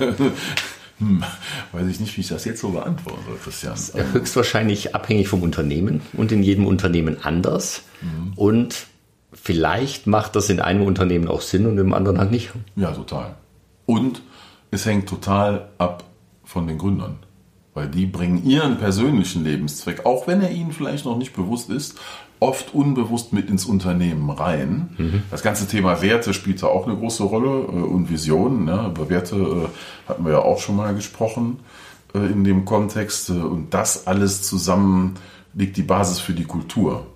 hm, 0.98 1.24
weiß 1.72 1.88
ich 1.88 2.00
nicht, 2.00 2.16
wie 2.16 2.20
ich 2.20 2.28
das 2.28 2.44
jetzt 2.44 2.60
so 2.60 2.70
beantworten 2.70 3.20
soll, 3.26 3.38
Christian. 3.42 3.72
Das 3.72 3.88
ist 3.88 4.12
höchstwahrscheinlich 4.12 4.94
abhängig 4.94 5.28
vom 5.28 5.42
Unternehmen 5.42 6.00
und 6.12 6.32
in 6.32 6.42
jedem 6.42 6.66
Unternehmen 6.66 7.18
anders. 7.22 7.82
Mhm. 8.00 8.32
Und 8.36 8.86
vielleicht 9.32 10.06
macht 10.06 10.36
das 10.36 10.50
in 10.50 10.60
einem 10.60 10.82
Unternehmen 10.82 11.28
auch 11.28 11.40
Sinn 11.40 11.66
und 11.66 11.78
im 11.78 11.92
anderen 11.92 12.18
halt 12.18 12.30
nicht. 12.30 12.52
Ja, 12.76 12.92
total. 12.92 13.34
Und 13.86 14.22
es 14.70 14.86
hängt 14.86 15.08
total 15.08 15.68
ab 15.78 16.04
von 16.44 16.66
den 16.66 16.78
Gründern. 16.78 17.16
Weil 17.74 17.88
die 17.88 18.06
bringen 18.06 18.46
ihren 18.46 18.78
persönlichen 18.78 19.42
Lebenszweck, 19.42 20.06
auch 20.06 20.28
wenn 20.28 20.40
er 20.40 20.52
ihnen 20.52 20.70
vielleicht 20.70 21.04
noch 21.04 21.18
nicht 21.18 21.34
bewusst 21.34 21.70
ist, 21.70 21.98
oft 22.40 22.74
unbewusst 22.74 23.32
mit 23.32 23.48
ins 23.48 23.64
Unternehmen 23.64 24.30
rein. 24.30 24.90
Mhm. 24.98 25.22
Das 25.30 25.42
ganze 25.42 25.66
Thema 25.66 26.02
Werte 26.02 26.34
spielt 26.34 26.62
da 26.62 26.66
auch 26.66 26.86
eine 26.86 26.96
große 26.96 27.22
Rolle 27.22 27.48
äh, 27.48 27.82
und 27.82 28.10
Visionen. 28.10 28.64
Ne? 28.64 28.92
Über 28.94 29.08
Werte 29.08 29.36
äh, 29.36 30.08
hatten 30.08 30.24
wir 30.24 30.32
ja 30.32 30.38
auch 30.40 30.58
schon 30.58 30.76
mal 30.76 30.94
gesprochen 30.94 31.60
äh, 32.14 32.18
in 32.18 32.44
dem 32.44 32.64
Kontext. 32.64 33.30
Und 33.30 33.72
das 33.72 34.06
alles 34.06 34.42
zusammen 34.42 35.14
liegt 35.54 35.76
die 35.76 35.82
Basis 35.82 36.20
für 36.20 36.32
die 36.32 36.44
Kultur. 36.44 37.06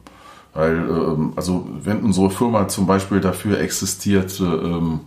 Weil, 0.55 0.77
ähm, 0.77 1.33
also 1.37 1.69
wenn 1.83 2.03
unsere 2.03 2.31
Firma 2.31 2.69
zum 2.69 2.87
Beispiel 2.87 3.21
dafür 3.21 3.61
existiert, 3.61 4.41
ähm, 4.41 5.01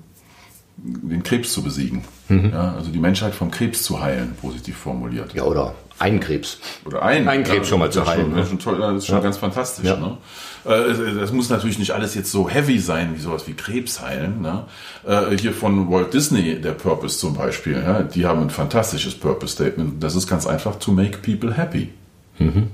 den 0.78 1.24
Krebs 1.24 1.54
zu 1.54 1.64
besiegen, 1.64 2.04
mhm. 2.30 2.52
ja, 2.54 2.74
also 2.76 2.92
die 2.92 3.00
Menschheit 3.00 3.36
vom 3.36 3.52
Krebs 3.52 3.84
zu 3.84 4.02
heilen, 4.02 4.36
positiv 4.40 4.78
formuliert. 4.78 5.34
Ja, 5.34 5.44
oder 5.44 5.76
einen 6.02 6.20
Krebs. 6.20 6.58
Oder 6.86 7.04
einen. 7.04 7.28
Einen 7.28 7.44
Krebs 7.44 7.68
ja, 7.68 7.70
schon 7.70 7.80
mal 7.80 7.92
zu 7.92 8.06
heilen. 8.06 8.26
Schon, 8.26 8.36
ne? 8.36 8.46
schon 8.46 8.60
toll, 8.60 8.78
das 8.80 8.98
ist 8.98 9.06
schon 9.06 9.16
ja. 9.16 9.22
ganz 9.22 9.38
fantastisch. 9.38 9.86
Ja. 9.86 9.96
Ne? 9.98 10.18
Äh, 10.66 11.16
das 11.20 11.32
muss 11.32 11.50
natürlich 11.50 11.80
nicht 11.80 11.92
alles 11.92 12.16
jetzt 12.16 12.32
so 12.32 12.50
heavy 12.50 12.80
sein, 12.80 13.16
wie 13.16 13.20
sowas 13.20 13.48
wie 13.48 13.54
Krebs 13.54 14.02
heilen. 14.02 14.42
Ne? 14.42 14.66
Äh, 15.06 15.38
hier 15.38 15.54
von 15.54 15.90
Walt 15.92 16.14
Disney, 16.14 16.60
der 16.60 16.74
Purpose 16.74 17.18
zum 17.18 17.36
Beispiel, 17.36 17.74
ja, 17.74 18.04
die 18.04 18.26
haben 18.26 18.42
ein 18.42 18.50
fantastisches 18.50 19.16
Purpose-Statement. 19.16 20.04
Das 20.04 20.16
ist 20.16 20.28
ganz 20.28 20.48
einfach, 20.48 20.78
to 20.78 20.92
make 20.92 21.20
people 21.20 21.56
happy. 21.56 21.90
Mhm. 22.40 22.72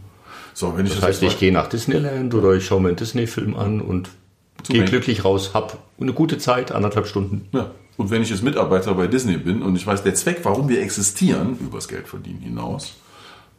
So, 0.53 0.75
wenn 0.77 0.85
ich 0.85 0.93
Das 0.93 1.01
das, 1.01 1.09
heißt, 1.09 1.23
ich 1.23 1.37
gehe 1.37 1.51
nach 1.51 1.67
Disneyland 1.67 2.33
oder 2.33 2.53
ich 2.53 2.65
schaue 2.65 2.81
mir 2.81 2.87
einen 2.89 2.97
Disney-Film 2.97 3.55
an 3.55 3.81
und 3.81 4.09
gehe 4.67 4.85
glücklich 4.85 5.23
raus, 5.23 5.51
hab 5.53 5.77
eine 5.99 6.13
gute 6.13 6.37
Zeit, 6.37 6.71
anderthalb 6.71 7.07
Stunden. 7.07 7.47
Ja. 7.51 7.71
Und 7.97 8.11
wenn 8.11 8.21
ich 8.21 8.29
jetzt 8.29 8.43
Mitarbeiter 8.43 8.93
bei 8.93 9.07
Disney 9.07 9.37
bin 9.37 9.61
und 9.63 9.75
ich 9.75 9.85
weiß, 9.85 10.03
der 10.03 10.13
Zweck, 10.13 10.39
warum 10.43 10.69
wir 10.69 10.81
existieren, 10.81 11.57
übers 11.59 11.87
Geld 11.87 12.07
verdienen 12.07 12.41
hinaus, 12.41 12.95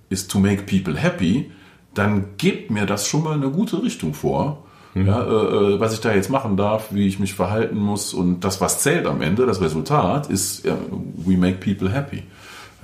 ist 0.08 0.30
to 0.30 0.38
make 0.38 0.62
people 0.62 0.96
happy, 0.96 1.50
dann 1.94 2.36
gibt 2.36 2.70
mir 2.70 2.86
das 2.86 3.06
schon 3.06 3.24
mal 3.24 3.34
eine 3.34 3.50
gute 3.50 3.82
Richtung 3.82 4.14
vor. 4.14 4.64
Ja, 4.94 5.22
äh, 5.22 5.74
äh, 5.74 5.80
was 5.80 5.92
ich 5.92 6.00
da 6.00 6.12
jetzt 6.14 6.30
machen 6.30 6.56
darf, 6.56 6.92
wie 6.92 7.06
ich 7.06 7.18
mich 7.18 7.34
verhalten 7.34 7.78
muss 7.78 8.14
und 8.14 8.40
das, 8.40 8.60
was 8.60 8.80
zählt 8.80 9.06
am 9.06 9.20
Ende, 9.22 9.46
das 9.46 9.60
Resultat 9.60 10.28
ist, 10.28 10.64
ja, 10.64 10.76
we 11.16 11.36
make 11.36 11.58
people 11.58 11.92
happy. 11.92 12.22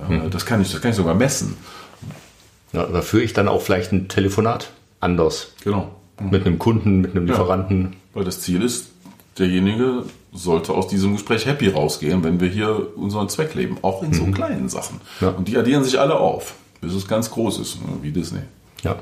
Ja, 0.09 0.27
Das 0.27 0.45
kann 0.45 0.61
ich, 0.61 0.71
das 0.71 0.81
kann 0.81 0.91
ich 0.91 0.97
sogar 0.97 1.15
messen. 1.15 1.57
Ja, 2.73 2.85
da 2.85 3.01
führe 3.01 3.23
ich 3.23 3.33
dann 3.33 3.47
auch 3.47 3.61
vielleicht 3.61 3.91
ein 3.91 4.07
Telefonat 4.07 4.71
anders. 4.99 5.53
Genau. 5.63 5.89
Mit 6.19 6.45
einem 6.45 6.59
Kunden, 6.59 7.01
mit 7.01 7.11
einem 7.11 7.25
Lieferanten. 7.25 7.95
Weil 8.13 8.23
das 8.23 8.41
Ziel 8.41 8.61
ist, 8.61 8.91
derjenige 9.37 10.03
sollte 10.33 10.73
aus 10.73 10.87
diesem 10.87 11.13
Gespräch 11.13 11.45
happy 11.45 11.69
rausgehen, 11.69 12.23
wenn 12.23 12.39
wir 12.39 12.49
hier 12.49 12.97
unseren 12.97 13.29
Zweck 13.29 13.55
leben. 13.55 13.77
Auch 13.81 14.03
in 14.03 14.13
so 14.13 14.25
kleinen 14.25 14.69
Sachen. 14.69 15.01
Ja. 15.21 15.29
Und 15.29 15.47
die 15.47 15.57
addieren 15.57 15.83
sich 15.83 15.99
alle 15.99 16.15
auf, 16.17 16.55
bis 16.85 16.93
es 16.93 17.07
ganz 17.07 17.31
groß 17.31 17.59
ist, 17.59 17.81
ne, 17.81 17.87
wie 18.01 18.11
Disney. 18.11 18.41
Ja. 18.83 18.97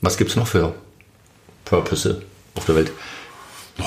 Was 0.00 0.16
gibt's 0.16 0.36
noch 0.36 0.46
für 0.46 0.72
Purpose 1.66 2.22
auf 2.54 2.64
der 2.64 2.76
Welt? 2.76 2.92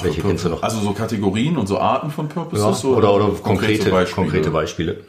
Welche 0.02 0.22
kennst 0.22 0.46
du 0.46 0.50
noch? 0.50 0.64
Also 0.64 0.80
so 0.80 0.94
Kategorien 0.94 1.58
und 1.58 1.68
so 1.68 1.80
Arten 1.80 2.12
von 2.12 2.30
Purposes? 2.30 2.84
Ja, 2.84 2.90
oder, 2.90 3.14
oder 3.14 3.30
konkrete, 3.30 3.90
Beispiele? 3.90 4.16
konkrete 4.16 4.52
Beispiele. 4.52 5.04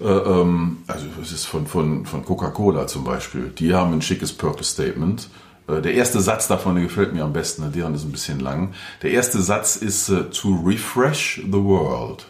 Äh, 0.00 0.04
ähm, 0.04 0.78
also 0.86 1.06
es 1.22 1.32
ist 1.32 1.46
von, 1.46 1.66
von, 1.66 2.06
von 2.06 2.24
Coca-Cola 2.24 2.86
zum 2.86 3.04
Beispiel. 3.04 3.52
Die 3.58 3.74
haben 3.74 3.92
ein 3.92 4.02
schickes 4.02 4.32
Purpose-Statement. 4.32 5.28
Äh, 5.68 5.80
Der 5.82 5.94
erste 5.94 6.20
Satz 6.20 6.48
davon, 6.48 6.74
der 6.76 6.84
gefällt 6.84 7.12
mir 7.12 7.24
am 7.24 7.32
besten, 7.32 7.62
ne, 7.64 7.70
deren 7.70 7.94
ist 7.94 8.04
ein 8.04 8.12
bisschen 8.12 8.40
lang. 8.40 8.74
Der 9.02 9.10
erste 9.10 9.40
Satz 9.42 9.76
ist 9.76 10.08
äh, 10.10 10.24
to 10.30 10.54
refresh 10.64 11.40
the 11.44 11.62
world 11.62 12.26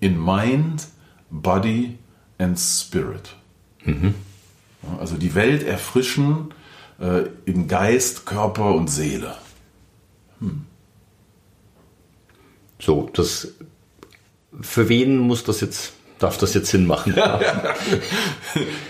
in 0.00 0.22
mind, 0.22 0.86
body 1.30 1.98
and 2.38 2.58
spirit. 2.58 3.34
Ja, 4.82 4.98
Also 4.98 5.16
die 5.16 5.34
Welt 5.34 5.62
erfrischen 5.62 6.52
äh, 7.00 7.24
in 7.44 7.68
Geist, 7.68 8.26
Körper 8.26 8.74
und 8.74 8.88
Seele. 8.88 9.36
So, 12.78 13.08
das, 13.12 13.54
für 14.60 14.88
wen 14.88 15.18
muss 15.18 15.44
das 15.44 15.60
jetzt, 15.60 15.94
darf 16.18 16.38
das 16.38 16.54
jetzt 16.54 16.70
Sinn 16.70 16.86
machen? 16.86 17.14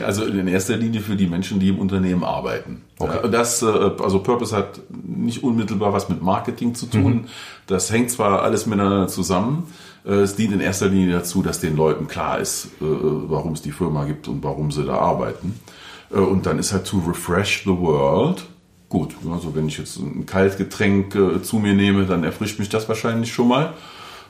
Also 0.05 0.25
in 0.25 0.47
erster 0.47 0.77
Linie 0.77 1.01
für 1.01 1.17
die 1.17 1.27
Menschen, 1.27 1.59
die 1.59 1.69
im 1.71 1.79
Unternehmen 1.79 2.23
arbeiten. 2.23 2.83
Okay. 2.99 3.29
Das, 3.31 3.63
äh, 3.63 3.67
also 3.67 4.21
Purpose 4.21 4.57
hat 4.57 4.81
nicht 4.91 5.43
unmittelbar 5.43 5.93
was 5.93 6.09
mit 6.09 6.23
Marketing 6.23 6.75
zu 6.75 6.87
tun. 6.87 7.13
Mhm. 7.15 7.25
Das 7.67 7.91
hängt 7.91 8.11
zwar 8.11 8.43
alles 8.43 8.67
miteinander 8.67 9.09
zusammen. 9.09 9.65
äh, 10.05 10.13
Es 10.21 10.37
dient 10.37 10.53
in 10.53 10.61
erster 10.61 10.87
Linie 10.89 11.13
dazu, 11.15 11.43
dass 11.43 11.59
den 11.61 11.77
Leuten 11.77 12.07
klar 12.07 12.39
ist, 12.39 12.67
äh, 12.81 12.85
warum 12.85 13.53
es 13.55 13.63
die 13.63 13.73
Firma 13.73 14.05
gibt 14.05 14.29
und 14.29 14.45
warum 14.45 14.71
sie 14.71 14.85
da 14.85 14.99
arbeiten. 14.99 15.59
Und 16.11 16.47
dann 16.47 16.61
ist 16.61 16.73
halt 16.73 16.87
to 16.87 16.99
refresh 16.99 17.63
the 17.65 17.77
world. 17.77 18.45
Gut, 18.89 19.17
also 19.33 19.57
wenn 19.57 19.67
ich 19.67 19.79
jetzt 19.79 19.97
ein 19.97 20.25
Kaltgetränk 20.25 21.19
zu 21.43 21.57
mir 21.59 21.75
nehme, 21.75 22.07
dann 22.07 22.23
erfrischt 22.23 22.61
mich 22.61 22.69
das 22.69 22.89
wahrscheinlich 22.89 23.33
schon 23.35 23.49
mal. 23.49 23.73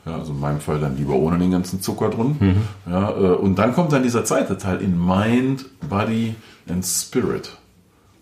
Ja, 0.06 0.18
also 0.18 0.32
in 0.32 0.40
meinem 0.40 0.60
Fall 0.60 0.78
dann 0.78 0.96
lieber 0.96 1.14
ohne 1.14 1.36
den 1.38 1.50
ganzen 1.50 1.82
Zucker 1.82 2.10
drin. 2.10 2.62
Ja, 2.88 3.10
äh, 3.10 3.34
und 3.34 3.56
dann 3.56 3.74
kommt 3.74 3.92
dann 3.92 4.04
dieser 4.04 4.24
zweite 4.24 4.56
Teil 4.56 4.80
in 4.80 4.96
Mind, 5.04 5.66
Body 5.88 6.36
and 6.68 6.84
Spirit. 6.84 7.56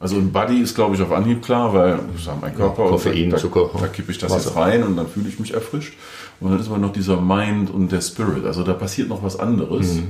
Also 0.01 0.17
ein 0.17 0.33
Body 0.33 0.61
ist, 0.61 0.75
glaube 0.75 0.95
ich, 0.97 1.03
auf 1.03 1.13
Anhieb 1.13 1.43
klar, 1.43 1.73
weil 1.73 1.99
ich 2.17 2.25
sage, 2.25 2.39
mein 2.41 2.55
Körper, 2.55 2.85
und 2.85 2.91
Koffein, 2.91 3.31
da, 3.31 3.37
Zucker, 3.37 3.71
da, 3.73 3.81
da 3.81 3.87
kippe 3.87 4.13
ich 4.13 4.19
das 4.19 4.31
Wasser. 4.31 4.49
jetzt 4.49 4.57
rein 4.57 4.83
und 4.83 4.97
dann 4.97 5.07
fühle 5.07 5.29
ich 5.29 5.39
mich 5.39 5.55
erfrischt. 5.55 5.95
Und 6.41 6.51
dann 6.51 6.61
ist 6.61 6.69
aber 6.69 6.79
noch 6.79 6.93
dieser 6.93 7.21
Mind 7.21 7.71
und 7.71 7.93
der 7.93 8.01
Spirit. 8.01 8.45
Also 8.45 8.65
da 8.65 8.73
passiert 8.75 9.09
noch 9.09 9.23
was 9.23 9.39
anderes. 9.39 10.01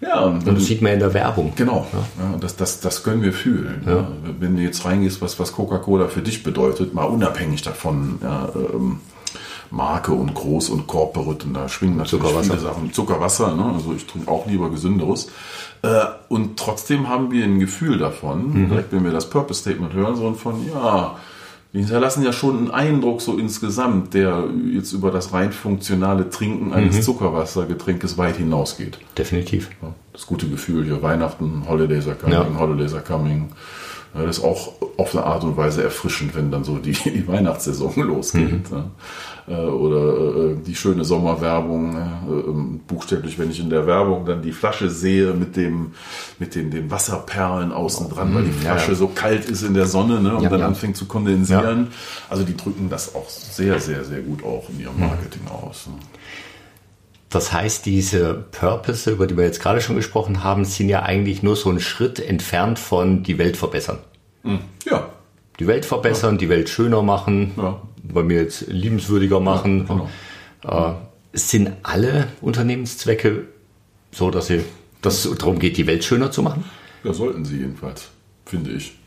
Ja, 0.00 0.20
und 0.20 0.46
Und 0.46 0.56
das 0.56 0.66
sieht 0.66 0.80
man 0.80 0.92
in 0.92 1.00
der 1.00 1.12
Werbung. 1.12 1.52
Genau, 1.56 1.86
ja. 1.92 2.38
das, 2.40 2.56
das, 2.56 2.80
das 2.80 3.02
können 3.02 3.22
wir 3.22 3.32
fühlen. 3.32 3.82
Ja. 3.86 4.08
Wenn 4.38 4.56
du 4.56 4.62
jetzt 4.62 4.84
reingehst, 4.84 5.20
was, 5.20 5.38
was 5.40 5.52
Coca-Cola 5.52 6.06
für 6.06 6.22
dich 6.22 6.42
bedeutet, 6.42 6.94
mal 6.94 7.04
unabhängig 7.04 7.62
davon, 7.62 8.18
ja, 8.22 8.48
ähm, 8.54 9.00
Marke 9.70 10.12
und 10.12 10.34
groß 10.34 10.70
und 10.70 10.86
corporate 10.86 11.46
und 11.46 11.54
da 11.54 11.68
schwingen 11.68 11.96
natürlich 11.98 12.22
Zuckerwasser. 12.24 12.50
viele 12.54 12.58
Sachen. 12.60 12.92
Zuckerwasser, 12.92 13.54
ne? 13.54 13.72
also 13.74 13.92
ich 13.94 14.06
trinke 14.06 14.30
auch 14.30 14.46
lieber 14.46 14.70
gesünderes. 14.70 15.30
Äh, 15.82 15.88
und 16.28 16.58
trotzdem 16.58 17.08
haben 17.08 17.30
wir 17.30 17.44
ein 17.44 17.60
Gefühl 17.60 17.98
davon, 17.98 18.68
direkt 18.68 18.92
wenn 18.92 19.04
wir 19.04 19.12
das 19.12 19.30
Purpose 19.30 19.60
Statement 19.60 19.92
hören, 19.92 20.16
so 20.16 20.32
von, 20.34 20.66
ja, 20.72 21.16
die 21.74 21.80
hinterlassen 21.80 22.24
ja 22.24 22.32
schon 22.32 22.56
einen 22.56 22.70
Eindruck 22.70 23.20
so 23.20 23.36
insgesamt, 23.36 24.14
der 24.14 24.44
jetzt 24.72 24.92
über 24.92 25.10
das 25.10 25.34
rein 25.34 25.52
funktionale 25.52 26.30
Trinken 26.30 26.72
eines 26.72 27.04
Zuckerwassergetränkes 27.04 28.16
weit 28.16 28.36
hinausgeht. 28.36 28.98
Definitiv. 29.18 29.68
Ja, 29.82 29.92
Das 30.14 30.26
gute 30.26 30.48
Gefühl 30.48 30.84
hier, 30.84 31.02
Weihnachten, 31.02 31.64
Holidays 31.68 32.06
are 32.06 32.16
coming, 32.16 32.32
Ja. 32.54 32.58
Holidays 32.58 32.94
are 32.94 33.02
coming. 33.04 33.50
Das 34.14 34.38
ist 34.38 34.44
auch 34.44 34.72
auf 34.96 35.14
eine 35.14 35.24
Art 35.24 35.44
und 35.44 35.56
Weise 35.56 35.82
erfrischend, 35.82 36.34
wenn 36.34 36.50
dann 36.50 36.64
so 36.64 36.78
die, 36.78 36.92
die 37.04 37.26
Weihnachtssaison 37.28 37.94
losgeht. 37.96 38.70
ne? 38.70 38.84
Äh, 39.46 39.54
Oder 39.54 40.50
äh, 40.50 40.56
die 40.66 40.74
schöne 40.74 41.04
Sommerwerbung, 41.04 41.94
äh, 41.96 42.30
ähm, 42.30 42.80
buchstäblich, 42.86 43.38
wenn 43.38 43.50
ich 43.50 43.60
in 43.60 43.70
der 43.70 43.86
Werbung 43.86 44.26
dann 44.26 44.42
die 44.42 44.52
Flasche 44.52 44.90
sehe 44.90 45.32
mit 45.32 45.56
dem 45.56 45.92
mit 46.38 46.54
den, 46.54 46.70
den 46.70 46.90
Wasserperlen 46.90 47.72
außen 47.72 48.10
dran, 48.10 48.34
weil 48.34 48.44
die 48.44 48.50
ja, 48.64 48.72
Flasche 48.72 48.92
ja. 48.92 48.96
so 48.98 49.08
kalt 49.08 49.44
ist 49.46 49.62
in 49.62 49.74
der 49.74 49.86
Sonne 49.86 50.20
ne, 50.20 50.36
und 50.36 50.42
Ja, 50.42 50.50
dann 50.50 50.62
anfängt 50.62 50.96
zu 50.96 51.06
kondensieren. 51.06 51.88
Also 52.28 52.44
die 52.44 52.56
drücken 52.56 52.88
das 52.90 53.14
auch 53.14 53.28
sehr, 53.28 53.80
sehr, 53.80 54.04
sehr 54.04 54.20
gut 54.20 54.44
auch 54.44 54.68
in 54.68 54.80
ihrem 54.80 54.98
Marketing 54.98 55.42
aus. 55.48 55.86
Ne? 55.86 55.94
Das 57.30 57.52
heißt, 57.52 57.84
diese 57.84 58.34
Purpose, 58.52 59.10
über 59.10 59.26
die 59.26 59.36
wir 59.36 59.44
jetzt 59.44 59.60
gerade 59.60 59.80
schon 59.82 59.96
gesprochen 59.96 60.42
haben, 60.44 60.64
sind 60.64 60.88
ja 60.88 61.02
eigentlich 61.02 61.42
nur 61.42 61.56
so 61.56 61.68
ein 61.70 61.80
Schritt 61.80 62.20
entfernt 62.20 62.78
von 62.78 63.22
die 63.22 63.36
Welt 63.38 63.56
verbessern. 63.56 63.98
Ja, 64.88 65.10
Die 65.58 65.66
Welt 65.66 65.84
verbessern, 65.84 66.38
die 66.38 66.48
Welt 66.48 66.68
schöner 66.70 67.02
machen, 67.02 67.52
Ja. 67.56 67.82
bei 68.02 68.22
mir 68.22 68.40
jetzt 68.42 68.68
liebenswürdiger 68.68 69.40
machen. 69.40 69.86
genau. 69.86 70.08
äh, 70.62 70.94
sind 71.38 71.72
alle 71.82 72.28
Unternehmenszwecke 72.40 73.44
so, 74.10 74.30
dass 74.30 74.46
sie, 74.46 74.64
dass 75.02 75.24
es 75.26 75.36
darum 75.38 75.58
geht, 75.58 75.76
die 75.76 75.86
Welt 75.86 76.04
schöner 76.04 76.30
zu 76.30 76.42
machen? 76.42 76.64
Ja, 77.04 77.12
sollten 77.12 77.44
sie 77.44 77.58
jedenfalls, 77.58 78.08
finde 78.46 78.70
ich. 78.70 78.97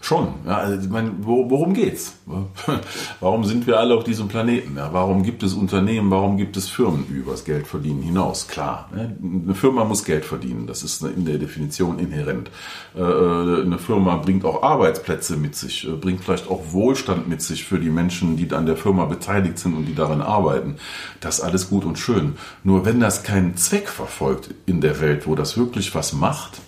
Schon. 0.00 0.28
Ja, 0.46 0.58
also 0.58 0.80
ich 0.80 0.88
meine, 0.88 1.10
wo, 1.20 1.50
worum 1.50 1.74
geht's? 1.74 2.14
Warum 3.20 3.44
sind 3.44 3.66
wir 3.66 3.78
alle 3.78 3.94
auf 3.94 4.04
diesem 4.04 4.28
Planeten? 4.28 4.76
Ja, 4.76 4.92
warum 4.92 5.22
gibt 5.22 5.42
es 5.42 5.54
Unternehmen? 5.54 6.10
Warum 6.10 6.36
gibt 6.36 6.56
es 6.56 6.68
Firmen 6.68 7.06
übers 7.08 7.44
Geld 7.44 7.66
verdienen 7.66 8.02
hinaus? 8.02 8.48
Klar, 8.48 8.88
ne? 8.94 9.16
eine 9.22 9.54
Firma 9.54 9.84
muss 9.84 10.04
Geld 10.04 10.24
verdienen. 10.24 10.66
Das 10.66 10.82
ist 10.82 11.02
in 11.02 11.24
der 11.24 11.38
Definition 11.38 11.98
inhärent. 11.98 12.50
Äh, 12.94 13.00
Eine 13.00 13.78
Firma 13.78 14.16
bringt 14.16 14.44
auch 14.44 14.62
Arbeitsplätze 14.62 15.36
mit 15.36 15.56
sich, 15.56 15.86
äh, 15.88 15.92
bringt 15.92 16.22
vielleicht 16.22 16.48
auch 16.48 16.72
Wohlstand 16.72 17.28
mit 17.28 17.42
sich 17.42 17.64
für 17.64 17.78
die 17.78 17.90
Menschen, 17.90 18.36
die 18.36 18.50
an 18.52 18.66
der 18.66 18.76
Firma 18.76 19.04
beteiligt 19.06 19.58
sind 19.58 19.74
und 19.74 19.86
die 19.86 19.94
darin 19.94 20.20
arbeiten. 20.20 20.76
Das 21.20 21.38
ist 21.38 21.44
alles 21.44 21.68
gut 21.70 21.84
und 21.84 21.98
schön. 21.98 22.36
Nur 22.62 22.84
wenn 22.84 23.00
das 23.00 23.22
keinen 23.22 23.56
Zweck 23.56 23.88
verfolgt 23.88 24.54
in 24.66 24.80
der 24.80 25.00
Welt, 25.00 25.26
wo 25.26 25.34
das 25.34 25.56
wirklich 25.56 25.94
was 25.94 26.12
macht, 26.12 26.60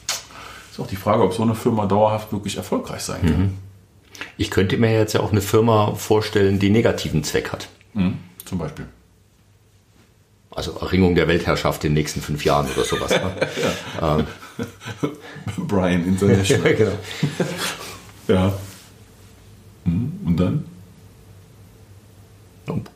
ist 0.80 0.86
auch 0.86 0.90
die 0.90 0.96
Frage, 0.96 1.22
ob 1.22 1.34
so 1.34 1.42
eine 1.42 1.54
Firma 1.54 1.86
dauerhaft 1.86 2.32
wirklich 2.32 2.56
erfolgreich 2.56 3.02
sein 3.02 3.20
kann. 3.22 3.54
Ich 4.36 4.50
könnte 4.50 4.76
mir 4.76 4.92
jetzt 4.92 5.12
ja 5.14 5.20
auch 5.20 5.32
eine 5.32 5.40
Firma 5.40 5.94
vorstellen, 5.94 6.58
die 6.58 6.70
negativen 6.70 7.22
Zweck 7.24 7.52
hat. 7.52 7.68
Mhm. 7.94 8.18
Zum 8.44 8.58
Beispiel. 8.58 8.86
Also 10.50 10.72
Erringung 10.80 11.14
der 11.14 11.28
Weltherrschaft 11.28 11.84
in 11.84 11.90
den 11.90 11.94
nächsten 11.94 12.20
fünf 12.20 12.44
Jahren 12.44 12.66
oder 12.74 12.84
sowas. 12.84 13.10
Ne? 13.10 14.26
Brian 15.56 16.04
International. 16.06 16.74
genau. 16.76 16.92
ja. 18.28 18.52
Mhm. 19.84 20.12
Und 20.26 20.36
dann? 20.40 20.64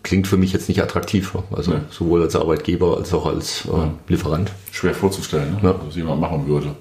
Klingt 0.04 0.28
für 0.28 0.36
mich 0.36 0.52
jetzt 0.52 0.68
nicht 0.68 0.80
attraktiv. 0.82 1.36
Also 1.50 1.72
Nee. 1.72 1.80
sowohl 1.90 2.22
als 2.22 2.36
Arbeitgeber 2.36 2.96
als 2.96 3.12
auch 3.12 3.26
als 3.26 3.64
äh, 3.66 3.88
Lieferant. 4.08 4.52
Schwer 4.70 4.94
vorzustellen, 4.94 5.54
ne? 5.62 5.70
Ja. 5.70 5.72
dass 5.72 5.96
jemand 5.96 6.20
machen 6.20 6.46
würde. 6.46 6.76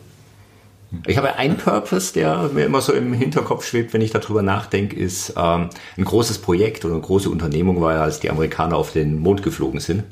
Ich 1.07 1.17
habe 1.17 1.35
einen 1.35 1.57
Purpose, 1.57 2.13
der 2.13 2.49
mir 2.53 2.65
immer 2.65 2.81
so 2.81 2.93
im 2.93 3.13
Hinterkopf 3.13 3.65
schwebt, 3.65 3.93
wenn 3.93 4.01
ich 4.01 4.11
darüber 4.11 4.41
nachdenke, 4.41 4.95
ist 4.95 5.33
ähm, 5.37 5.69
ein 5.97 6.03
großes 6.05 6.37
Projekt 6.39 6.85
oder 6.85 6.93
eine 6.93 7.03
große 7.03 7.29
Unternehmung 7.29 7.81
war 7.81 7.93
ja, 7.93 8.01
als 8.03 8.19
die 8.19 8.29
Amerikaner 8.29 8.77
auf 8.77 8.91
den 8.93 9.19
Mond 9.19 9.43
geflogen 9.43 9.79
sind. 9.79 10.03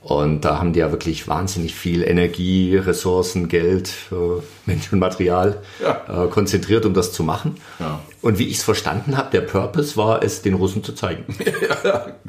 Und 0.00 0.42
da 0.44 0.58
haben 0.58 0.72
die 0.72 0.78
ja 0.78 0.90
wirklich 0.92 1.26
wahnsinnig 1.28 1.74
viel 1.74 2.02
Energie, 2.02 2.76
Ressourcen, 2.76 3.48
Geld, 3.48 3.92
äh, 4.12 4.40
Menschenmaterial 4.64 5.60
Ja. 5.82 6.24
äh, 6.24 6.28
konzentriert, 6.28 6.86
um 6.86 6.94
das 6.94 7.12
zu 7.12 7.24
machen. 7.24 7.56
Ja. 7.80 8.00
Und 8.22 8.38
wie 8.38 8.46
ich 8.46 8.58
es 8.58 8.62
verstanden 8.62 9.16
habe, 9.16 9.30
der 9.32 9.40
Purpose 9.42 9.96
war 9.96 10.22
es, 10.22 10.40
den 10.42 10.54
Russen 10.54 10.84
zu 10.84 10.92
zeigen. 10.94 11.24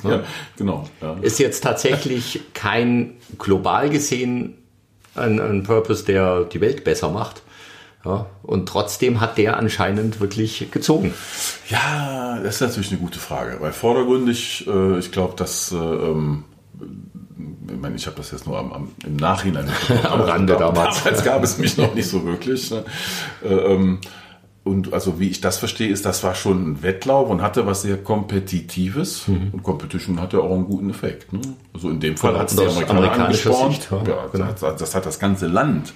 Ja, 0.04 0.24
genau. 0.58 0.86
Ja. 1.02 1.16
ist 1.22 1.40
jetzt 1.40 1.62
tatsächlich 1.64 2.42
kein 2.54 3.16
global 3.38 3.90
gesehen 3.90 4.56
ein, 5.16 5.40
ein 5.40 5.64
Purpose, 5.64 6.06
der 6.06 6.44
die 6.46 6.62
Welt 6.62 6.84
besser 6.84 7.10
macht, 7.10 7.42
Ja, 8.06 8.28
und 8.44 8.68
trotzdem 8.68 9.20
hat 9.20 9.38
der 9.38 9.58
anscheinend 9.58 10.20
wirklich 10.20 10.72
gezogen. 10.72 11.14
Ja, 11.70 12.40
das 12.42 12.56
ist 12.56 12.62
natürlich 12.62 12.92
eine 12.92 13.00
gute 13.00 13.20
Frage. 13.20 13.58
Weil 13.60 13.74
vordergründig, 13.74 14.66
äh, 14.68 15.00
ich 15.00 15.12
glaube, 15.12 15.36
dass 15.36 15.72
äh, 15.72 15.76
ähm, 15.76 16.46
ich 17.68 17.80
meine, 17.80 17.96
ich 17.96 18.06
habe 18.08 18.18
das 18.18 18.32
jetzt 18.32 18.48
nur 18.48 18.58
am, 18.58 18.74
am, 18.74 18.92
im 19.06 19.16
Nachhinein 19.16 19.70
am 20.04 20.22
Rande 20.22 20.56
damals. 20.58 21.04
Damals 21.04 21.24
gab 21.24 21.44
es 21.44 21.58
mich 21.58 21.78
noch 21.78 21.94
nicht 21.94 22.10
so 22.10 22.26
wirklich. 22.26 22.72
Ne? 22.72 22.84
Äh, 23.44 23.54
ähm, 23.54 24.00
und 24.70 24.94
also 24.94 25.20
wie 25.20 25.30
ich 25.30 25.42
das 25.42 25.58
verstehe, 25.58 25.90
ist, 25.90 26.06
das 26.06 26.24
war 26.24 26.36
schon 26.36 26.72
ein 26.72 26.84
Wettlauf 26.84 27.30
und 27.30 27.42
hatte 27.42 27.66
was 27.66 27.82
sehr 27.82 27.98
Kompetitives. 27.98 29.28
Mhm. 29.28 29.50
Und 29.52 29.64
Competition 29.64 30.22
hatte 30.22 30.42
auch 30.42 30.54
einen 30.54 30.66
guten 30.66 30.90
Effekt. 30.90 31.34
Ne? 31.34 31.42
Also 31.74 31.90
in 31.90 32.00
dem 32.00 32.18
Fall 32.18 32.38
hat 32.38 32.50
es 32.50 32.56
die 32.56 32.66
Amerikaner 32.66 33.12
angespornt. 33.12 33.74
Sicht, 33.74 33.92
ja, 33.92 33.98
ja, 33.98 34.28
genau. 34.32 34.46
das, 34.46 34.78
das, 34.78 34.96
hat 34.96 35.06
das 35.06 35.20
ganze 35.20 35.48
Land 35.48 35.94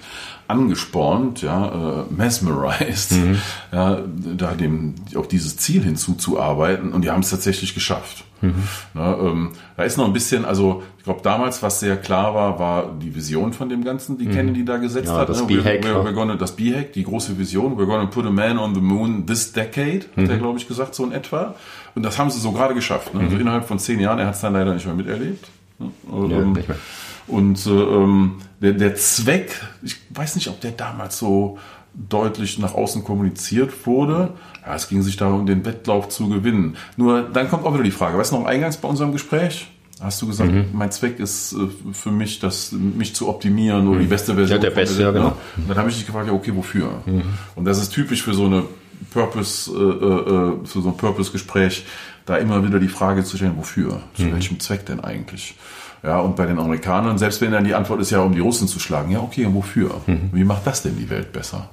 angespornt, 0.48 1.42
ja, 1.42 2.02
äh, 2.02 2.12
mesmerized, 2.12 3.12
mhm. 3.12 3.38
ja, 3.72 4.02
da 4.36 4.52
dem 4.52 4.94
auf 5.14 5.28
dieses 5.28 5.56
Ziel 5.56 5.82
hinzuzuarbeiten. 5.82 6.92
Und 6.92 7.02
die 7.02 7.10
haben 7.10 7.20
es 7.20 7.30
tatsächlich 7.30 7.74
geschafft. 7.74 8.24
Mhm. 8.44 8.62
Na, 8.94 9.18
ähm, 9.18 9.50
da 9.76 9.84
ist 9.84 9.96
noch 9.96 10.06
ein 10.06 10.12
bisschen, 10.12 10.44
also 10.44 10.82
ich 10.98 11.04
glaube 11.04 11.20
damals, 11.22 11.62
was 11.62 11.80
sehr 11.80 11.96
klar 11.96 12.34
war, 12.34 12.58
war 12.58 12.92
die 13.00 13.14
Vision 13.14 13.52
von 13.52 13.68
dem 13.68 13.84
Ganzen, 13.84 14.18
die 14.18 14.26
mhm. 14.26 14.32
Kennedy 14.32 14.64
da 14.64 14.76
gesetzt 14.76 15.08
ja, 15.08 15.18
hat. 15.18 15.28
Das 15.28 15.40
ne? 15.40 15.46
B-Hack. 15.46 15.84
We're, 15.84 16.04
we're 16.04 16.12
gonna, 16.12 16.36
das 16.36 16.56
B-Hack, 16.56 16.92
die 16.92 17.04
große 17.04 17.38
Vision, 17.38 17.76
we're 17.76 17.86
gonna 17.86 18.06
put 18.06 18.26
a 18.26 18.30
man 18.30 18.58
on 18.58 18.74
the 18.74 18.80
moon 18.80 19.26
this 19.26 19.52
decade, 19.52 20.06
mhm. 20.14 20.22
hat 20.22 20.30
er, 20.30 20.38
glaube 20.38 20.58
ich, 20.58 20.68
gesagt, 20.68 20.94
so 20.94 21.04
in 21.04 21.12
etwa. 21.12 21.54
Und 21.94 22.02
das 22.02 22.18
haben 22.18 22.30
sie 22.30 22.40
so 22.40 22.52
gerade 22.52 22.74
geschafft. 22.74 23.14
Ne? 23.14 23.20
Also 23.20 23.36
mhm. 23.36 23.42
innerhalb 23.42 23.66
von 23.66 23.78
zehn 23.78 24.00
Jahren, 24.00 24.18
er 24.18 24.26
hat 24.26 24.34
es 24.34 24.40
dann 24.40 24.52
leider 24.52 24.74
nicht 24.74 24.86
mehr 24.86 24.94
miterlebt. 24.94 25.48
Ne? 25.78 25.90
Ja, 26.10 26.36
ähm, 26.38 26.52
nicht 26.52 26.68
mehr. 26.68 26.78
Und 27.26 27.66
äh, 27.66 27.70
ähm, 27.70 28.36
der, 28.60 28.72
der 28.72 28.94
Zweck, 28.96 29.60
ich 29.82 29.96
weiß 30.10 30.34
nicht, 30.34 30.48
ob 30.48 30.60
der 30.60 30.72
damals 30.72 31.18
so 31.18 31.58
deutlich 31.94 32.58
nach 32.58 32.74
außen 32.74 33.04
kommuniziert 33.04 33.86
wurde. 33.86 34.30
Ja, 34.66 34.74
es 34.74 34.88
ging 34.88 35.02
sich 35.02 35.16
darum, 35.16 35.46
den 35.46 35.64
Wettlauf 35.64 36.08
zu 36.08 36.28
gewinnen. 36.28 36.76
Nur 36.96 37.22
dann 37.22 37.48
kommt 37.48 37.64
auch 37.64 37.74
wieder 37.74 37.84
die 37.84 37.90
Frage, 37.90 38.18
weißt 38.18 38.32
du 38.32 38.38
noch 38.38 38.46
eingangs 38.46 38.76
bei 38.76 38.88
unserem 38.88 39.12
Gespräch? 39.12 39.68
Hast 40.00 40.20
du 40.20 40.26
gesagt, 40.26 40.50
mhm. 40.50 40.66
mein 40.72 40.90
Zweck 40.90 41.20
ist 41.20 41.52
äh, 41.52 41.68
für 41.92 42.10
mich, 42.10 42.40
das, 42.40 42.72
mich 42.72 43.14
zu 43.14 43.28
optimieren 43.28 43.86
oder 43.86 43.98
mhm. 43.98 44.02
die 44.02 44.08
beste 44.08 44.34
Version. 44.34 44.56
Ja, 44.56 44.62
der 44.62 44.74
beste, 44.74 45.00
ja, 45.00 45.10
genau. 45.12 45.36
Und 45.56 45.68
dann 45.68 45.78
habe 45.78 45.88
ich 45.88 45.96
dich 45.96 46.06
gefragt, 46.06 46.26
ja, 46.26 46.32
okay, 46.32 46.52
wofür? 46.54 46.90
Mhm. 47.06 47.22
Und 47.54 47.64
das 47.64 47.80
ist 47.80 47.90
typisch 47.90 48.22
für 48.22 48.34
so 48.34 48.46
eine 48.46 48.64
Purpose, 49.12 49.70
äh, 49.70 49.74
äh, 49.74 50.66
für 50.66 50.80
so 50.80 50.88
ein 50.88 50.96
Purpose-Gespräch, 50.96 51.86
da 52.26 52.36
immer 52.36 52.66
wieder 52.66 52.80
die 52.80 52.88
Frage 52.88 53.24
zu 53.24 53.36
stellen, 53.36 53.56
wofür? 53.56 54.00
Zu 54.14 54.24
mhm. 54.24 54.32
welchem 54.32 54.60
Zweck 54.60 54.84
denn 54.86 55.00
eigentlich? 55.00 55.54
Ja, 56.02 56.18
und 56.18 56.36
bei 56.36 56.44
den 56.44 56.58
Amerikanern, 56.58 57.16
selbst 57.16 57.40
wenn 57.40 57.52
dann 57.52 57.64
die 57.64 57.74
Antwort 57.74 58.00
ist 58.00 58.10
ja, 58.10 58.20
um 58.20 58.34
die 58.34 58.40
Russen 58.40 58.68
zu 58.68 58.78
schlagen, 58.78 59.10
ja, 59.10 59.20
okay, 59.20 59.46
und 59.46 59.54
wofür? 59.54 60.02
Mhm. 60.06 60.30
Wie 60.32 60.44
macht 60.44 60.66
das 60.66 60.82
denn 60.82 60.98
die 60.98 61.08
Welt 61.08 61.32
besser? 61.32 61.70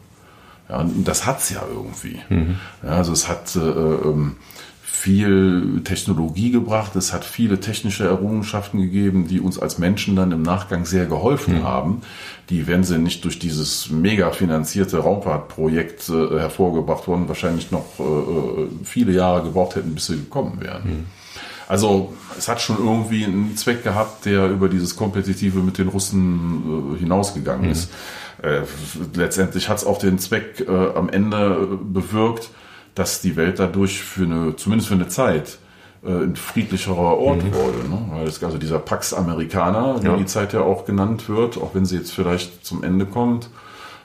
Ja, 0.71 0.79
und 0.79 1.05
das 1.07 1.25
hat's 1.25 1.49
ja 1.49 1.63
irgendwie. 1.69 2.19
Mhm. 2.29 2.55
Ja, 2.81 2.91
also 2.91 3.11
es 3.11 3.27
hat 3.27 3.55
äh, 3.55 3.59
ähm, 3.59 4.37
viel 4.83 5.81
Technologie 5.83 6.51
gebracht, 6.51 6.95
es 6.95 7.11
hat 7.11 7.25
viele 7.25 7.59
technische 7.59 8.05
Errungenschaften 8.05 8.79
gegeben, 8.79 9.27
die 9.27 9.41
uns 9.41 9.59
als 9.59 9.79
Menschen 9.79 10.15
dann 10.15 10.31
im 10.31 10.43
Nachgang 10.43 10.85
sehr 10.85 11.07
geholfen 11.07 11.59
mhm. 11.59 11.63
haben, 11.63 12.01
die, 12.49 12.67
wenn 12.67 12.83
sie 12.83 12.99
nicht 12.99 13.25
durch 13.25 13.37
dieses 13.37 13.89
mega 13.89 14.31
finanzierte 14.31 14.99
Raumfahrtprojekt 14.99 16.07
äh, 16.09 16.39
hervorgebracht 16.39 17.07
wurden, 17.07 17.27
wahrscheinlich 17.27 17.71
noch 17.71 17.99
äh, 17.99 18.03
äh 18.03 18.67
viele 18.83 19.11
Jahre 19.11 19.43
gebraucht 19.43 19.75
hätten, 19.75 19.93
bis 19.93 20.07
sie 20.07 20.17
gekommen 20.17 20.61
wären. 20.61 20.83
Mhm. 20.83 21.05
Also 21.67 22.13
es 22.37 22.47
hat 22.47 22.61
schon 22.61 22.77
irgendwie 22.77 23.23
einen 23.23 23.55
Zweck 23.55 23.83
gehabt, 23.83 24.25
der 24.25 24.49
über 24.49 24.69
dieses 24.69 24.95
Kompetitive 24.95 25.59
mit 25.59 25.77
den 25.77 25.87
Russen 25.87 26.95
äh, 26.95 26.99
hinausgegangen 26.99 27.65
mhm. 27.65 27.71
ist. 27.71 27.91
Äh, 28.41 28.61
letztendlich 29.13 29.69
hat 29.69 29.77
es 29.77 29.85
auch 29.85 29.97
den 29.97 30.19
Zweck 30.19 30.65
äh, 30.67 30.71
am 30.71 31.09
Ende 31.09 31.77
bewirkt, 31.81 32.49
dass 32.95 33.21
die 33.21 33.35
Welt 33.35 33.59
dadurch 33.59 34.01
für 34.01 34.23
eine, 34.23 34.55
zumindest 34.55 34.89
für 34.89 34.95
eine 34.95 35.07
Zeit, 35.07 35.59
äh, 36.03 36.09
ein 36.09 36.35
friedlicherer 36.35 37.17
Ort 37.17 37.43
mhm. 37.43 37.53
wurde. 37.53 37.89
Ne? 37.89 38.05
Weil 38.11 38.27
es, 38.27 38.43
also 38.43 38.57
dieser 38.57 38.79
Pax 38.79 39.13
Americana, 39.13 40.01
wie 40.01 40.07
ja. 40.07 40.17
die 40.17 40.25
Zeit 40.25 40.53
ja 40.53 40.61
auch 40.61 40.85
genannt 40.85 41.29
wird, 41.29 41.57
auch 41.57 41.75
wenn 41.75 41.85
sie 41.85 41.97
jetzt 41.97 42.11
vielleicht 42.11 42.65
zum 42.65 42.83
Ende 42.83 43.05
kommt, 43.05 43.49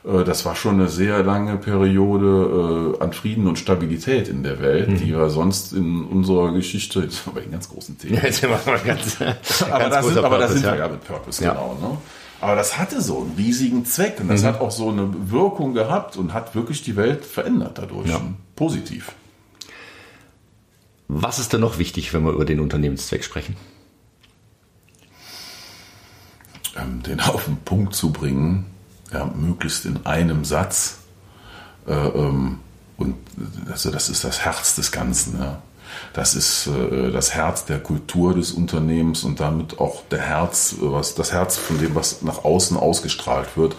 äh, 0.06 0.24
das 0.24 0.44
war 0.44 0.54
schon 0.54 0.74
eine 0.74 0.88
sehr 0.88 1.22
lange 1.22 1.56
Periode 1.56 2.96
äh, 2.98 3.02
an 3.02 3.12
Frieden 3.12 3.46
und 3.46 3.58
Stabilität 3.58 4.28
in 4.28 4.42
der 4.42 4.60
Welt, 4.60 4.90
mhm. 4.90 4.96
die 4.98 5.14
wir 5.14 5.30
sonst 5.30 5.72
in 5.72 6.04
unserer 6.04 6.52
Geschichte, 6.52 7.00
jetzt 7.00 7.24
sind 7.24 7.34
wir 7.34 7.42
den 7.42 7.52
ganz 7.52 7.68
großen 7.68 7.98
Themen. 7.98 8.16
Ja, 8.16 8.24
jetzt 8.24 8.40
sind 8.40 8.50
wir 8.50 8.58
ganz, 8.84 9.16
aber, 9.62 9.78
ganz 9.78 9.94
da 9.94 10.02
sind, 10.02 10.18
aber 10.18 10.38
da 10.38 10.48
sind 10.48 10.64
wir 10.64 10.76
ja 10.76 10.88
mit 10.88 11.04
Purpose, 11.04 11.42
ja. 11.42 11.52
genau. 11.52 11.78
Ne? 11.80 11.98
Aber 12.40 12.54
das 12.54 12.78
hatte 12.78 13.00
so 13.00 13.20
einen 13.20 13.34
riesigen 13.36 13.84
Zweck 13.86 14.20
und 14.20 14.28
das 14.28 14.42
mhm. 14.42 14.46
hat 14.46 14.60
auch 14.60 14.70
so 14.70 14.90
eine 14.90 15.30
Wirkung 15.30 15.72
gehabt 15.74 16.16
und 16.16 16.34
hat 16.34 16.54
wirklich 16.54 16.82
die 16.82 16.96
Welt 16.96 17.24
verändert 17.24 17.78
dadurch. 17.78 18.08
Ja. 18.08 18.20
Positiv. 18.54 19.12
Was 21.08 21.38
ist 21.38 21.52
denn 21.52 21.60
noch 21.60 21.78
wichtig, 21.78 22.12
wenn 22.12 22.24
wir 22.24 22.32
über 22.32 22.44
den 22.44 22.60
Unternehmenszweck 22.60 23.24
sprechen? 23.24 23.56
Ähm, 26.76 27.02
den 27.02 27.20
auf 27.20 27.44
den 27.44 27.56
Punkt 27.58 27.94
zu 27.94 28.12
bringen, 28.12 28.66
ja, 29.12 29.24
möglichst 29.24 29.86
in 29.86 30.04
einem 30.04 30.44
Satz. 30.44 30.98
Äh, 31.86 31.92
ähm, 31.92 32.58
und 32.98 33.14
also 33.70 33.90
das 33.90 34.08
ist 34.08 34.24
das 34.24 34.44
Herz 34.44 34.74
des 34.74 34.92
Ganzen. 34.92 35.38
Ja. 35.38 35.62
Das 36.12 36.34
ist 36.34 36.66
äh, 36.68 37.10
das 37.10 37.34
Herz 37.34 37.64
der 37.64 37.78
Kultur 37.78 38.34
des 38.34 38.52
Unternehmens 38.52 39.24
und 39.24 39.40
damit 39.40 39.78
auch 39.78 40.02
der 40.10 40.20
Herz, 40.20 40.76
was 40.80 41.14
das 41.14 41.32
Herz 41.32 41.56
von 41.56 41.78
dem, 41.78 41.94
was 41.94 42.22
nach 42.22 42.44
außen 42.44 42.76
ausgestrahlt 42.76 43.56
wird. 43.56 43.76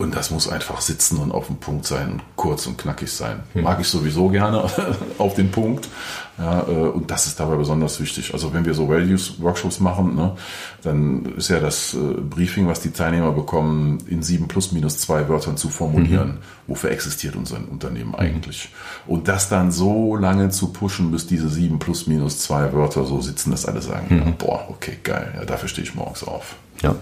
Und 0.00 0.16
das 0.16 0.30
muss 0.30 0.48
einfach 0.48 0.80
sitzen 0.80 1.18
und 1.18 1.30
auf 1.30 1.48
dem 1.48 1.56
Punkt 1.56 1.84
sein 1.84 2.12
und 2.12 2.22
kurz 2.34 2.66
und 2.66 2.78
knackig 2.78 3.12
sein. 3.12 3.40
Hm. 3.52 3.64
Mag 3.64 3.80
ich 3.80 3.86
sowieso 3.86 4.30
gerne 4.30 4.64
auf 5.18 5.34
den 5.34 5.50
Punkt. 5.50 5.90
Ja, 6.38 6.62
äh, 6.66 6.70
und 6.70 7.10
das 7.10 7.26
ist 7.26 7.38
dabei 7.38 7.56
besonders 7.56 8.00
wichtig. 8.00 8.32
Also 8.32 8.54
wenn 8.54 8.64
wir 8.64 8.72
so 8.72 8.88
Values-Workshops 8.88 9.78
machen, 9.78 10.14
ne, 10.14 10.36
dann 10.82 11.26
ist 11.36 11.50
ja 11.50 11.60
das 11.60 11.92
äh, 11.92 11.98
Briefing, 11.98 12.66
was 12.66 12.80
die 12.80 12.92
Teilnehmer 12.92 13.32
bekommen, 13.32 13.98
in 14.06 14.22
sieben 14.22 14.48
plus 14.48 14.72
minus 14.72 14.96
zwei 14.96 15.28
Wörtern 15.28 15.58
zu 15.58 15.68
formulieren. 15.68 16.28
Mhm. 16.28 16.38
Wofür 16.66 16.92
existiert 16.92 17.36
unser 17.36 17.58
Unternehmen 17.70 18.14
eigentlich? 18.14 18.70
Mhm. 19.06 19.12
Und 19.12 19.28
das 19.28 19.50
dann 19.50 19.70
so 19.70 20.16
lange 20.16 20.48
zu 20.48 20.68
pushen, 20.68 21.10
bis 21.10 21.26
diese 21.26 21.50
sieben 21.50 21.78
plus 21.78 22.06
minus 22.06 22.38
zwei 22.38 22.72
Wörter 22.72 23.04
so 23.04 23.20
sitzen, 23.20 23.50
dass 23.50 23.66
alle 23.66 23.82
sagen, 23.82 24.06
mhm. 24.08 24.18
ja, 24.18 24.34
boah, 24.38 24.64
okay, 24.70 24.96
geil, 25.04 25.34
ja, 25.36 25.44
dafür 25.44 25.68
stehe 25.68 25.86
ich 25.86 25.94
morgens 25.94 26.24
auf. 26.24 26.56
Ja. 26.80 26.96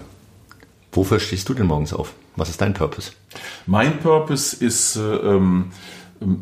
Wofür 0.91 1.21
stehst 1.21 1.47
du 1.47 1.53
denn 1.53 1.67
morgens 1.67 1.93
auf? 1.93 2.13
Was 2.39 2.49
ist 2.49 2.61
dein 2.61 2.73
Purpose? 2.73 3.11
Mein 3.65 3.99
Purpose 3.99 4.55
ist, 4.65 4.95
äh, 4.95 5.01
ähm, 5.01 5.71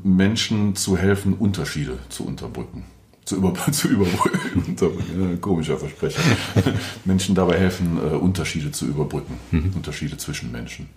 Menschen 0.04 0.76
zu 0.76 0.96
helfen, 0.96 1.34
Unterschiede 1.34 1.98
zu 2.10 2.24
unterbrücken. 2.24 2.86
Zu, 3.26 3.38
über, 3.38 3.54
zu 3.72 3.88
überbrücken. 3.90 5.42
komischer 5.42 5.78
Versprecher. 5.78 6.22
Menschen 7.06 7.34
dabei 7.34 7.58
helfen, 7.58 7.98
äh, 7.98 8.16
Unterschiede 8.16 8.72
zu 8.72 8.86
überbrücken. 8.86 9.40
Mhm. 9.50 9.74
Unterschiede 9.76 10.18
zwischen 10.18 10.52
Menschen. 10.52 10.88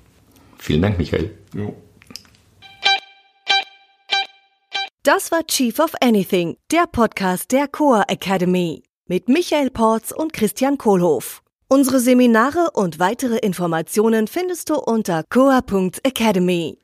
Vielen 0.58 0.82
Dank, 0.82 0.98
Michael. 0.98 1.34
Jo. 1.54 1.74
Das 5.02 5.32
war 5.32 5.46
Chief 5.46 5.78
of 5.78 5.94
Anything, 6.02 6.56
der 6.70 6.86
Podcast 6.86 7.52
der 7.52 7.68
Coa 7.68 8.04
Academy 8.06 8.82
mit 9.08 9.30
Michael 9.30 9.70
Porz 9.70 10.12
und 10.12 10.34
Christian 10.34 10.76
Kohlhoff. 10.76 11.39
Unsere 11.72 12.00
Seminare 12.00 12.70
und 12.72 12.98
weitere 12.98 13.36
Informationen 13.36 14.26
findest 14.26 14.70
du 14.70 14.74
unter 14.74 15.22
coa.academy. 15.30 16.76